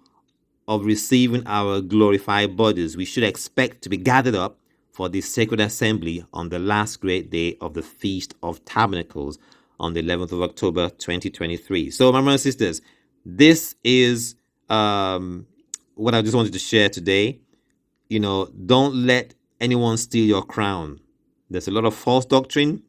of 0.68 0.86
receiving 0.86 1.44
our 1.48 1.82
glorified 1.82 2.56
bodies, 2.56 2.96
we 2.96 3.06
should 3.06 3.24
expect 3.24 3.82
to 3.82 3.90
be 3.90 3.98
gathered 3.98 4.36
up 4.36 4.58
for 4.92 5.10
the 5.10 5.22
sacred 5.22 5.60
assembly 5.62 6.24
on 6.34 6.50
the 6.50 6.60
last 6.60 7.02
great 7.02 7.30
day 7.30 7.58
of 7.62 7.74
the 7.74 7.82
Feast 7.82 8.36
of 8.44 8.64
Tabernacles 8.66 9.40
on 9.80 9.94
the 9.94 10.04
11th 10.04 10.34
of 10.34 10.42
October 10.42 10.90
2023. 10.90 11.90
So, 11.90 12.12
my 12.12 12.22
brothers 12.22 12.46
and 12.46 12.54
sisters, 12.54 12.82
this 13.26 13.76
is 13.84 14.36
um, 14.70 15.48
what 15.96 16.14
I 16.14 16.22
just 16.22 16.36
wanted 16.36 16.54
to 16.54 16.60
share 16.60 16.90
today. 16.90 17.40
You 18.10 18.20
know, 18.20 18.48
don't 18.66 18.94
let 18.96 19.34
anyone 19.62 19.98
steal 19.98 20.26
your 20.26 20.44
crown. 20.44 21.00
There's 21.50 21.68
a 21.68 21.72
lot 21.72 21.86
of 21.86 21.96
false 21.96 22.26
doctrine 22.26 22.84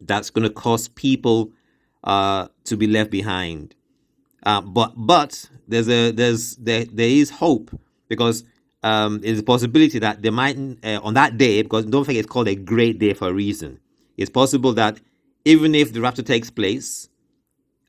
that's 0.00 0.30
going 0.30 0.44
to 0.44 0.50
cause 0.54 0.88
people 0.88 1.52
uh, 2.04 2.48
to 2.64 2.76
be 2.76 2.86
left 2.86 3.10
behind. 3.10 3.74
Uh, 4.44 4.60
but 4.62 4.94
but 4.96 5.50
there's 5.68 5.88
a 5.88 6.12
there's 6.12 6.56
there 6.56 6.84
there 6.86 7.08
is 7.08 7.30
hope 7.30 7.78
because 8.08 8.44
um, 8.82 9.20
a 9.24 9.42
possibility 9.42 9.98
that 9.98 10.22
they 10.22 10.30
might 10.30 10.56
uh, 10.84 11.00
on 11.02 11.14
that 11.14 11.36
day 11.36 11.62
because 11.62 11.84
don't 11.86 12.04
forget 12.04 12.20
it's 12.24 12.32
called 12.32 12.48
a 12.48 12.54
great 12.54 12.98
day 12.98 13.12
for 13.12 13.28
a 13.28 13.32
reason. 13.32 13.78
It's 14.16 14.30
possible 14.30 14.72
that 14.74 15.00
even 15.44 15.74
if 15.74 15.92
the 15.92 16.00
rapture 16.00 16.22
takes 16.22 16.50
place, 16.50 17.08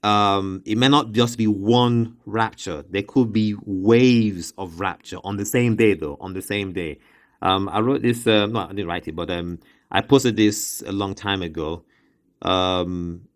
um, 0.04 0.63
it 0.65 0.77
may 0.77 0.88
not 0.88 1.12
just 1.12 1.38
be 1.38 1.47
one 1.47 2.17
rapture. 2.25 2.84
There 2.89 3.04
could 3.04 3.32
be 3.32 3.56
waves 3.65 4.54
of 4.58 4.80
rapture 4.80 5.17
on 5.23 5.38
the 5.38 5.45
same 5.45 5.75
day, 5.75 5.93
though. 5.93 6.17
On 6.19 6.34
the 6.34 6.41
same 6.41 6.73
day, 6.73 6.99
um, 7.41 7.69
I 7.69 7.80
wrote 7.80 8.01
this. 8.01 8.25
Uh, 8.25 8.47
no, 8.47 8.62
I 8.62 8.67
didn't 8.69 8.88
write 8.88 9.08
it, 9.08 9.15
but 9.15 9.30
um, 9.30 9.60
I 9.91 10.01
posted 10.01 10.38
this 10.38 10.84
a 10.86 10.91
long 10.91 11.13
time 11.13 11.41
ago. 11.41 11.84
Um, 12.41 13.27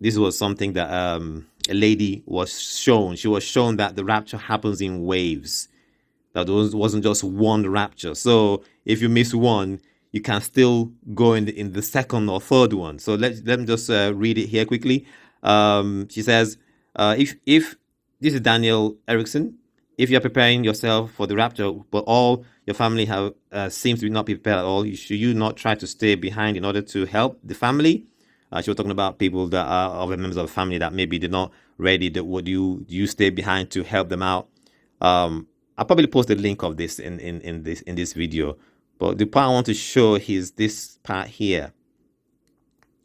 this 0.00 0.16
was 0.16 0.38
something 0.38 0.72
that 0.74 0.90
um, 0.92 1.46
a 1.68 1.74
lady 1.74 2.22
was 2.26 2.60
shown. 2.60 3.16
She 3.16 3.28
was 3.28 3.44
shown 3.44 3.76
that 3.76 3.96
the 3.96 4.04
rapture 4.04 4.38
happens 4.38 4.80
in 4.80 5.04
waves. 5.04 5.68
That 6.44 6.74
wasn't 6.74 7.02
just 7.02 7.24
one 7.24 7.68
rapture. 7.68 8.14
So 8.14 8.62
if 8.84 9.00
you 9.00 9.08
miss 9.08 9.32
one, 9.32 9.80
you 10.12 10.20
can 10.20 10.40
still 10.40 10.92
go 11.14 11.32
in 11.32 11.46
the, 11.46 11.58
in 11.58 11.72
the 11.72 11.82
second 11.82 12.28
or 12.28 12.40
third 12.40 12.72
one. 12.72 12.98
So 12.98 13.14
let 13.14 13.44
let 13.46 13.58
me 13.58 13.66
just 13.66 13.88
uh, 13.88 14.12
read 14.14 14.36
it 14.38 14.46
here 14.46 14.64
quickly. 14.64 15.06
Um, 15.42 16.08
she 16.10 16.22
says, 16.22 16.58
uh, 16.94 17.14
if 17.18 17.34
if 17.46 17.76
this 18.20 18.34
is 18.34 18.40
Daniel 18.40 18.96
Erickson, 19.08 19.58
if 19.96 20.10
you're 20.10 20.20
preparing 20.20 20.62
yourself 20.62 21.12
for 21.12 21.26
the 21.26 21.36
rapture, 21.36 21.72
but 21.90 22.04
all 22.06 22.44
your 22.66 22.74
family 22.74 23.06
have 23.06 23.32
uh, 23.52 23.68
seems 23.68 24.00
to 24.00 24.06
be 24.06 24.10
not 24.10 24.26
prepared 24.26 24.58
at 24.58 24.64
all, 24.64 24.84
you, 24.84 24.94
should 24.96 25.18
you 25.18 25.32
not 25.32 25.56
try 25.56 25.74
to 25.74 25.86
stay 25.86 26.14
behind 26.14 26.56
in 26.56 26.64
order 26.64 26.82
to 26.82 27.06
help 27.06 27.40
the 27.42 27.54
family? 27.54 28.06
Uh, 28.52 28.60
she 28.60 28.70
was 28.70 28.76
talking 28.76 28.92
about 28.92 29.18
people 29.18 29.48
that 29.48 29.66
are 29.66 30.02
other 30.02 30.16
members 30.16 30.36
of 30.36 30.46
the 30.46 30.52
family 30.52 30.78
that 30.78 30.92
maybe 30.92 31.18
they're 31.18 31.30
not 31.30 31.50
ready. 31.78 32.08
That 32.10 32.24
would 32.24 32.46
you 32.46 32.84
you 32.88 33.06
stay 33.06 33.30
behind 33.30 33.70
to 33.70 33.82
help 33.82 34.08
them 34.08 34.22
out? 34.22 34.48
Um, 35.00 35.46
I'll 35.78 35.84
probably 35.84 36.06
post 36.06 36.28
the 36.28 36.36
link 36.36 36.62
of 36.62 36.76
this 36.76 36.98
in, 36.98 37.20
in, 37.20 37.40
in 37.42 37.62
this 37.62 37.80
in 37.82 37.96
this 37.96 38.12
video. 38.12 38.56
But 38.98 39.18
the 39.18 39.26
part 39.26 39.50
I 39.50 39.52
want 39.52 39.66
to 39.66 39.74
show 39.74 40.14
is 40.14 40.52
this 40.52 40.98
part 41.02 41.28
here 41.28 41.72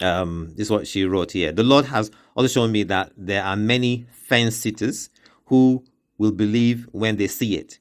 um, 0.02 0.50
this 0.56 0.68
is 0.68 0.72
what 0.72 0.88
she 0.88 1.06
wrote 1.06 1.32
here. 1.32 1.52
The 1.52 1.64
Lord 1.64 1.86
has 1.86 2.12
also 2.36 2.48
shown 2.48 2.72
me 2.72 2.84
that 2.84 3.12
there 3.16 3.44
are 3.44 3.56
many 3.56 4.06
fence 4.12 4.56
sitters 4.56 5.10
who 5.46 5.84
will 6.18 6.32
believe 6.32 6.88
when 6.92 7.18
they 7.18 7.28
see 7.28 7.56
it, 7.56 7.80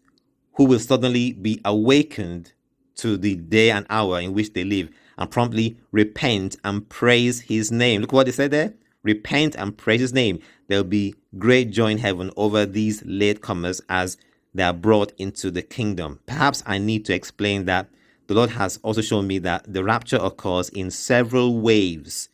who 0.54 0.64
will 0.64 0.78
suddenly 0.78 1.32
be 1.32 1.60
awakened 1.64 2.52
to 2.96 3.16
the 3.16 3.36
day 3.36 3.70
and 3.70 3.86
hour 3.88 4.20
in 4.20 4.34
which 4.34 4.52
they 4.52 4.64
live 4.64 4.90
and 5.16 5.30
promptly 5.30 5.78
repent 5.92 6.56
and 6.64 6.88
praise 6.88 7.40
his 7.40 7.72
name. 7.72 8.00
Look 8.00 8.12
what 8.12 8.26
they 8.26 8.32
said 8.32 8.50
there. 8.50 8.74
Repent 9.02 9.54
and 9.54 9.76
praise 9.76 10.00
his 10.00 10.12
name. 10.12 10.40
There'll 10.68 10.84
be 10.84 11.14
great 11.38 11.70
joy 11.70 11.92
in 11.92 11.98
heaven 11.98 12.30
over 12.36 12.66
these 12.66 13.02
latecomers 13.02 13.80
as 13.88 14.18
they 14.54 14.62
are 14.62 14.72
brought 14.72 15.12
into 15.18 15.50
the 15.50 15.62
kingdom. 15.62 16.20
Perhaps 16.26 16.62
I 16.66 16.78
need 16.78 17.04
to 17.06 17.14
explain 17.14 17.66
that 17.66 17.88
the 18.26 18.34
Lord 18.34 18.50
has 18.50 18.78
also 18.82 19.00
shown 19.00 19.26
me 19.26 19.38
that 19.40 19.72
the 19.72 19.82
rapture 19.82 20.18
occurs 20.20 20.68
in 20.68 20.90
several 20.90 21.60
waves. 21.60 22.28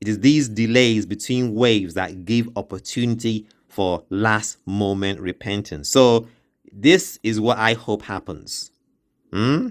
It 0.00 0.08
is 0.08 0.20
these 0.20 0.48
delays 0.48 1.06
between 1.06 1.54
waves 1.54 1.94
that 1.94 2.24
give 2.24 2.48
opportunity 2.56 3.46
for 3.68 4.04
last 4.08 4.58
moment 4.66 5.20
repentance. 5.20 5.88
So, 5.88 6.28
this 6.72 7.18
is 7.22 7.40
what 7.40 7.58
I 7.58 7.74
hope 7.74 8.02
happens. 8.02 8.70
Hmm? 9.32 9.68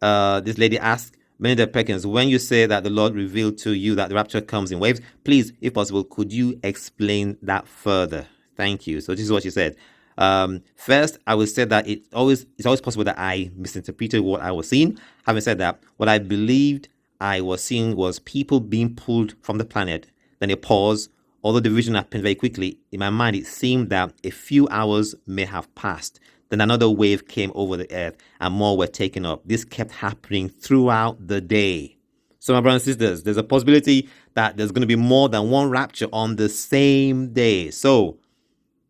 Uh, 0.00 0.40
this 0.40 0.58
lady 0.58 0.78
asked 0.78 1.16
Benedict 1.38 1.72
Perkins, 1.72 2.06
when 2.06 2.28
you 2.28 2.38
say 2.38 2.66
that 2.66 2.84
the 2.84 2.90
Lord 2.90 3.14
revealed 3.14 3.58
to 3.58 3.72
you 3.72 3.94
that 3.96 4.08
the 4.08 4.14
rapture 4.14 4.40
comes 4.40 4.72
in 4.72 4.78
waves, 4.78 5.00
please, 5.24 5.52
if 5.60 5.74
possible, 5.74 6.04
could 6.04 6.32
you 6.32 6.58
explain 6.62 7.36
that 7.42 7.66
further? 7.68 8.26
Thank 8.56 8.86
you. 8.86 9.00
So, 9.00 9.12
this 9.14 9.24
is 9.24 9.32
what 9.32 9.42
she 9.42 9.50
said. 9.50 9.76
Um, 10.18 10.62
first, 10.76 11.18
I 11.26 11.34
would 11.34 11.48
say 11.48 11.64
that 11.64 11.86
it 11.86 12.02
always 12.12 12.46
it's 12.56 12.66
always 12.66 12.80
possible 12.80 13.04
that 13.04 13.18
I 13.18 13.50
misinterpreted 13.54 14.20
what 14.20 14.40
I 14.40 14.52
was 14.52 14.68
seeing. 14.68 14.98
Having 15.26 15.42
said 15.42 15.58
that, 15.58 15.80
what 15.96 16.08
I 16.08 16.18
believed 16.18 16.88
I 17.20 17.40
was 17.40 17.62
seeing 17.62 17.96
was 17.96 18.18
people 18.18 18.60
being 18.60 18.94
pulled 18.94 19.34
from 19.42 19.58
the 19.58 19.64
planet. 19.64 20.10
Then 20.38 20.50
a 20.50 20.56
pause. 20.56 21.08
Although 21.42 21.60
the 21.60 21.70
vision 21.70 21.94
happened 21.94 22.24
very 22.24 22.34
quickly, 22.34 22.78
in 22.90 22.98
my 22.98 23.10
mind 23.10 23.36
it 23.36 23.46
seemed 23.46 23.90
that 23.90 24.12
a 24.24 24.30
few 24.30 24.66
hours 24.68 25.14
may 25.26 25.44
have 25.44 25.72
passed. 25.76 26.18
Then 26.48 26.60
another 26.60 26.88
wave 26.88 27.28
came 27.28 27.52
over 27.54 27.76
the 27.76 27.92
earth 27.92 28.16
and 28.40 28.54
more 28.54 28.76
were 28.76 28.86
taken 28.86 29.24
up. 29.24 29.42
This 29.44 29.64
kept 29.64 29.92
happening 29.92 30.48
throughout 30.48 31.26
the 31.26 31.40
day. 31.40 31.96
So, 32.38 32.52
my 32.52 32.60
brothers 32.60 32.86
and 32.86 32.94
sisters, 32.94 33.22
there's 33.24 33.36
a 33.38 33.42
possibility 33.42 34.08
that 34.34 34.56
there's 34.56 34.70
going 34.70 34.82
to 34.82 34.86
be 34.86 34.94
more 34.94 35.28
than 35.28 35.50
one 35.50 35.68
rapture 35.68 36.06
on 36.12 36.36
the 36.36 36.48
same 36.48 37.32
day. 37.32 37.70
So, 37.72 38.18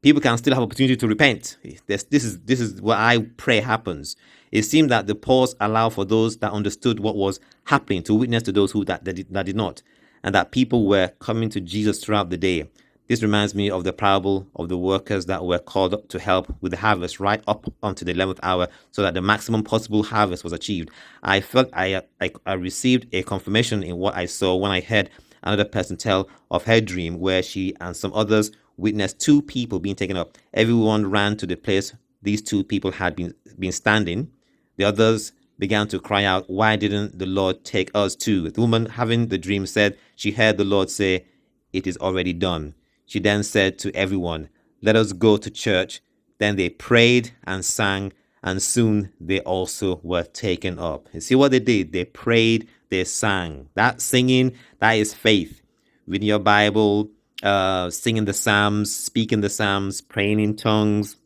people 0.06 0.22
can 0.22 0.38
still 0.38 0.54
have 0.54 0.62
opportunity 0.62 0.94
to 0.94 1.08
repent. 1.08 1.56
This, 1.88 2.04
this 2.04 2.22
is 2.22 2.38
this 2.42 2.60
is 2.60 2.80
what 2.80 2.96
I 2.96 3.26
pray 3.38 3.58
happens. 3.58 4.14
It 4.52 4.62
seemed 4.62 4.88
that 4.90 5.08
the 5.08 5.16
pause 5.16 5.56
allowed 5.60 5.94
for 5.94 6.04
those 6.04 6.36
that 6.36 6.52
understood 6.52 7.00
what 7.00 7.16
was 7.16 7.40
happening 7.64 8.04
to 8.04 8.14
witness 8.14 8.44
to 8.44 8.52
those 8.52 8.70
who 8.70 8.84
that, 8.84 9.04
that, 9.04 9.14
did, 9.14 9.26
that 9.34 9.46
did 9.46 9.56
not, 9.56 9.82
and 10.22 10.32
that 10.32 10.52
people 10.52 10.86
were 10.86 11.08
coming 11.18 11.48
to 11.50 11.60
Jesus 11.60 12.04
throughout 12.04 12.30
the 12.30 12.36
day. 12.36 12.70
This 13.08 13.20
reminds 13.20 13.52
me 13.52 13.68
of 13.68 13.82
the 13.82 13.92
parable 13.92 14.46
of 14.54 14.68
the 14.68 14.78
workers 14.78 15.26
that 15.26 15.44
were 15.44 15.58
called 15.58 15.92
up 15.92 16.06
to 16.10 16.20
help 16.20 16.54
with 16.60 16.70
the 16.70 16.78
harvest 16.78 17.18
right 17.18 17.42
up 17.48 17.66
unto 17.82 18.04
the 18.04 18.14
11th 18.14 18.38
hour 18.44 18.68
so 18.92 19.02
that 19.02 19.14
the 19.14 19.22
maximum 19.22 19.64
possible 19.64 20.04
harvest 20.04 20.44
was 20.44 20.52
achieved. 20.52 20.90
I 21.24 21.40
felt 21.40 21.68
I, 21.72 22.02
I, 22.20 22.30
I 22.46 22.52
received 22.52 23.08
a 23.12 23.24
confirmation 23.24 23.82
in 23.82 23.96
what 23.96 24.14
I 24.14 24.26
saw 24.26 24.54
when 24.54 24.70
I 24.70 24.80
heard 24.82 25.10
another 25.42 25.64
person 25.64 25.96
tell 25.96 26.28
of 26.52 26.64
her 26.64 26.80
dream 26.80 27.18
where 27.18 27.42
she 27.42 27.74
and 27.80 27.96
some 27.96 28.12
others 28.12 28.52
witnessed 28.76 29.20
two 29.20 29.42
people 29.42 29.78
being 29.78 29.96
taken 29.96 30.16
up. 30.16 30.36
Everyone 30.52 31.10
ran 31.10 31.36
to 31.38 31.46
the 31.46 31.56
place 31.56 31.92
these 32.26 32.42
two 32.42 32.64
people 32.64 32.90
had 32.90 33.14
been, 33.14 33.34
been 33.56 33.70
standing. 33.70 34.32
The 34.76 34.84
others 34.84 35.32
began 35.60 35.86
to 35.88 36.00
cry 36.00 36.24
out, 36.24 36.50
Why 36.50 36.74
didn't 36.74 37.18
the 37.18 37.24
Lord 37.26 37.64
take 37.64 37.90
us 37.94 38.16
too? 38.16 38.50
The 38.50 38.60
woman 38.60 38.86
having 38.86 39.28
the 39.28 39.38
dream 39.38 39.64
said 39.64 39.96
she 40.16 40.32
heard 40.32 40.56
the 40.56 40.64
Lord 40.64 40.90
say, 40.90 41.26
It 41.72 41.86
is 41.86 41.96
already 41.98 42.32
done. 42.32 42.74
She 43.06 43.20
then 43.20 43.44
said 43.44 43.78
to 43.78 43.94
everyone, 43.94 44.48
Let 44.82 44.96
us 44.96 45.12
go 45.12 45.36
to 45.36 45.50
church. 45.50 46.00
Then 46.38 46.56
they 46.56 46.68
prayed 46.68 47.30
and 47.44 47.64
sang, 47.64 48.12
and 48.42 48.60
soon 48.60 49.12
they 49.20 49.40
also 49.40 50.00
were 50.02 50.24
taken 50.24 50.80
up. 50.80 51.08
You 51.12 51.20
see 51.20 51.36
what 51.36 51.52
they 51.52 51.60
did? 51.60 51.92
They 51.92 52.04
prayed, 52.04 52.68
they 52.90 53.04
sang. 53.04 53.68
That 53.74 54.00
singing, 54.00 54.52
that 54.80 54.92
is 54.94 55.14
faith. 55.14 55.62
Reading 56.08 56.28
your 56.28 56.40
Bible, 56.40 57.10
uh, 57.42 57.90
singing 57.90 58.24
the 58.24 58.32
Psalms, 58.32 58.94
speaking 58.94 59.40
the 59.40 59.50
Psalms, 59.50 60.00
praying 60.00 60.40
in 60.40 60.56
tongues, 60.56 61.16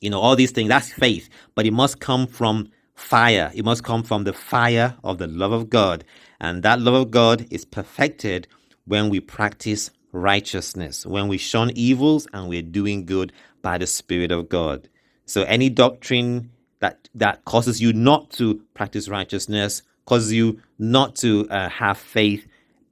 you 0.00 0.10
know, 0.10 0.20
all 0.20 0.36
these 0.36 0.50
things, 0.50 0.68
that's 0.68 0.92
faith. 0.92 1.28
But 1.54 1.66
it 1.66 1.72
must 1.72 2.00
come 2.00 2.26
from 2.26 2.70
fire. 2.94 3.50
It 3.54 3.64
must 3.64 3.84
come 3.84 4.02
from 4.02 4.24
the 4.24 4.32
fire 4.32 4.96
of 5.02 5.18
the 5.18 5.26
love 5.26 5.52
of 5.52 5.70
God. 5.70 6.04
And 6.40 6.62
that 6.62 6.80
love 6.80 6.94
of 6.94 7.10
God 7.10 7.46
is 7.50 7.64
perfected 7.64 8.46
when 8.86 9.08
we 9.08 9.20
practice 9.20 9.90
righteousness, 10.12 11.06
when 11.06 11.28
we 11.28 11.38
shun 11.38 11.70
evils 11.74 12.26
and 12.32 12.48
we're 12.48 12.62
doing 12.62 13.06
good 13.06 13.32
by 13.62 13.78
the 13.78 13.86
Spirit 13.86 14.30
of 14.30 14.48
God. 14.48 14.88
So 15.26 15.42
any 15.44 15.70
doctrine 15.70 16.50
that, 16.80 17.08
that 17.14 17.44
causes 17.46 17.80
you 17.80 17.92
not 17.92 18.30
to 18.32 18.62
practice 18.74 19.08
righteousness, 19.08 19.82
causes 20.04 20.32
you 20.32 20.60
not 20.78 21.16
to 21.16 21.48
uh, 21.48 21.68
have 21.70 21.98
faith. 21.98 22.46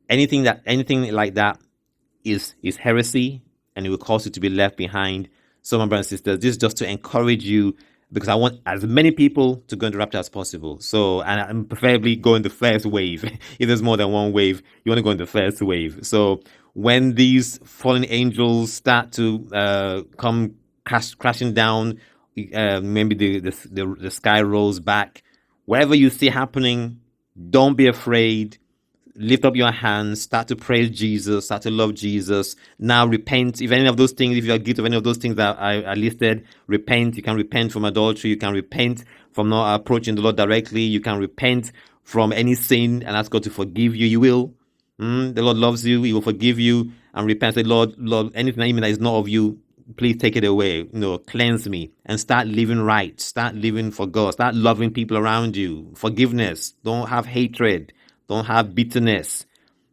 Anything 0.09 0.44
that 0.44 0.62
anything 0.66 1.11
like 1.12 1.35
that 1.35 1.59
is 2.24 2.54
is 2.62 2.76
heresy, 2.76 3.42
and 3.76 3.87
it 3.87 3.90
will 3.90 3.98
cause 3.98 4.26
you 4.26 4.32
to 4.32 4.40
be 4.40 4.48
left 4.48 4.76
behind. 4.76 5.28
So, 5.62 5.78
my 5.78 5.87
brothers 5.87 6.06
and 6.11 6.18
sisters, 6.18 6.38
this 6.40 6.50
is 6.50 6.56
just 6.58 6.76
to 6.78 6.88
encourage 6.88 7.44
you 7.44 7.76
because 8.12 8.28
I 8.28 8.35
want 8.35 8.61
as 8.66 8.85
many 8.85 9.11
people 9.11 9.56
to 9.68 9.76
go 9.76 9.87
into 9.87 9.98
rapture 9.98 10.18
as 10.18 10.28
possible. 10.28 10.78
So, 10.80 11.22
and 11.22 11.40
I'm 11.40 11.64
preferably 11.64 12.14
go 12.16 12.35
in 12.35 12.42
the 12.42 12.50
first 12.50 12.85
wave. 12.85 13.24
if 13.58 13.66
there's 13.66 13.82
more 13.82 13.96
than 13.96 14.12
one 14.12 14.32
wave, 14.32 14.62
you 14.85 14.90
want 14.90 14.98
to 14.98 15.02
go 15.02 15.11
in 15.11 15.16
the 15.16 15.26
first 15.26 15.62
wave. 15.62 16.00
So, 16.02 16.42
when 16.74 17.14
these 17.14 17.58
fallen 17.64 18.04
angels 18.08 18.72
start 18.72 19.12
to 19.12 19.48
uh, 19.52 20.02
come 20.16 20.56
crash, 20.85 21.14
crashing 21.14 21.54
down, 21.54 22.00
uh, 22.54 22.80
maybe 22.80 23.14
the, 23.14 23.40
the, 23.40 23.68
the 23.70 23.96
the 24.00 24.11
sky 24.11 24.42
rolls 24.42 24.80
back. 24.80 25.22
Whatever 25.64 25.94
you 25.94 26.11
see 26.11 26.28
happening, 26.28 27.00
don't 27.50 27.76
be 27.76 27.87
afraid 27.87 28.58
lift 29.14 29.44
up 29.44 29.57
your 29.57 29.70
hands, 29.70 30.22
start 30.22 30.48
to 30.48 30.57
praise 30.57 30.90
Jesus, 30.90 31.46
start 31.46 31.62
to 31.62 31.70
love 31.70 31.94
Jesus. 31.94 32.57
Now 32.79 33.07
repent. 33.07 33.61
If 33.61 33.70
any 33.70 33.87
of 33.87 33.96
those 33.96 34.12
things, 34.12 34.37
if 34.37 34.44
you 34.44 34.53
are 34.53 34.59
guilty 34.59 34.81
of 34.81 34.87
any 34.87 34.96
of 34.96 35.05
those 35.05 35.18
things 35.18 35.37
that 35.37 35.61
I, 35.61 35.83
I 35.83 35.94
listed, 35.94 36.46
repent. 36.66 37.16
You 37.16 37.22
can 37.22 37.37
repent 37.37 37.72
from 37.72 37.85
adultery. 37.85 38.31
You 38.31 38.37
can 38.37 38.55
repent 38.55 39.05
from 39.33 39.48
not 39.48 39.75
approaching 39.75 40.14
the 40.14 40.22
Lord 40.22 40.37
directly. 40.37 40.83
You 40.83 41.01
can 41.01 41.18
repent 41.18 41.72
from 42.03 42.33
any 42.33 42.55
sin 42.55 43.03
and 43.03 43.16
ask 43.16 43.31
God 43.31 43.42
to 43.44 43.51
forgive 43.51 43.94
you. 43.94 44.07
You 44.07 44.20
will. 44.20 44.55
Mm, 44.98 45.35
the 45.35 45.42
Lord 45.42 45.57
loves 45.57 45.87
you. 45.87 46.03
He 46.03 46.12
will 46.12 46.22
forgive 46.22 46.59
you 46.59 46.92
and 47.14 47.27
repent. 47.27 47.55
Say, 47.55 47.62
Lord, 47.62 47.94
Lord, 47.98 48.33
anything 48.35 48.77
that 48.77 48.90
is 48.90 48.98
not 49.01 49.16
of 49.16 49.29
you, 49.29 49.61
please 49.96 50.16
take 50.16 50.37
it 50.37 50.44
away. 50.44 50.79
You 50.79 50.88
know, 50.92 51.18
cleanse 51.18 51.68
me 51.68 51.92
and 52.07 52.18
start 52.18 52.46
living 52.46 52.81
right. 52.81 53.20
Start 53.20 53.55
living 53.55 53.90
for 53.90 54.07
God. 54.07 54.33
Start 54.35 54.55
loving 54.55 54.92
people 54.92 55.18
around 55.18 55.57
you. 55.57 55.92
Forgiveness. 55.94 56.75
Don't 56.85 57.09
have 57.09 57.27
hatred 57.27 57.92
don't 58.33 58.47
have 58.47 58.75
bitterness. 58.75 59.47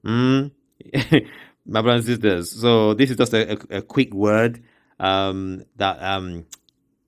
Mm? 0.06 0.52
My 1.66 1.82
brothers 1.82 2.08
and 2.08 2.16
sisters. 2.16 2.52
So 2.52 2.94
this 2.94 3.12
is 3.12 3.18
just 3.18 3.34
a, 3.34 3.54
a, 3.54 3.78
a 3.78 3.82
quick 3.82 4.14
word 4.14 4.64
um, 5.00 5.64
that 5.78 6.02
um, 6.02 6.46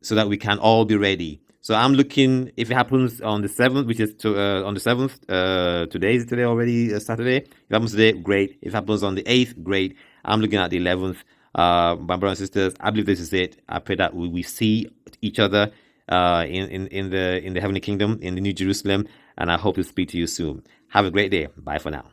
so 0.02 0.15
that 0.15 0.28
we 0.28 0.38
can 0.38 0.60
all 0.60 0.86
be 0.86 0.96
ready. 0.96 1.41
So 1.62 1.76
I'm 1.76 1.94
looking 1.94 2.52
if 2.58 2.72
it 2.72 2.74
happens 2.74 3.22
on 3.22 3.41
the 3.41 3.48
seventh, 3.48 3.88
which 3.88 4.00
is 4.00 4.15
to, 4.15 4.39
uh, 4.39 4.63
on 4.63 4.74
the 4.74 4.80
seventh. 4.80 5.20
Uh, 5.30 5.86
today 5.88 6.15
is 6.15 6.26
today 6.26 6.44
already 6.44 6.94
uh, 6.94 7.00
Saturday. 7.00 7.38
If 7.38 7.48
it 7.48 7.74
happens 7.74 7.91
today, 7.91 8.13
great. 8.13 8.58
If 8.62 8.70
it 8.70 8.74
happens 8.74 9.04
on 9.04 9.15
the 9.15 9.24
eighth, 9.28 9.56
great. 9.63 9.96
I'm 10.26 10.41
looking 10.41 10.60
at 10.60 10.72
the 10.72 10.78
eleventh. 10.78 11.24
Uh, 11.54 11.98
my 12.00 12.15
brothers 12.15 12.39
and 12.39 12.48
sisters, 12.48 12.74
I 12.80 12.89
believe 12.89 13.06
this 13.06 13.20
is 13.20 13.34
it. 13.34 13.62
I 13.70 13.80
pray 13.80 13.96
that 13.96 14.15
we, 14.15 14.28
we 14.28 14.41
see 14.41 14.89
each 15.22 15.38
other 15.38 15.72
uh, 16.10 16.46
in, 16.48 16.70
in 16.70 16.88
in 16.88 17.10
the 17.10 17.44
in 17.44 17.54
the 17.54 17.62
heavenly 17.62 17.82
kingdom 17.82 18.17
in 18.22 18.36
the 18.36 18.41
New 18.41 18.54
Jerusalem, 18.54 19.08
and 19.38 19.52
I 19.52 19.58
hope 19.58 19.76
to 19.76 19.84
speak 19.84 20.10
to 20.10 20.17
you 20.17 20.28
soon. 20.28 20.63
Have 20.91 21.06
a 21.06 21.12
great 21.12 21.32
day. 21.32 21.47
Bye 21.58 21.80
for 21.80 21.89
now. 21.89 22.06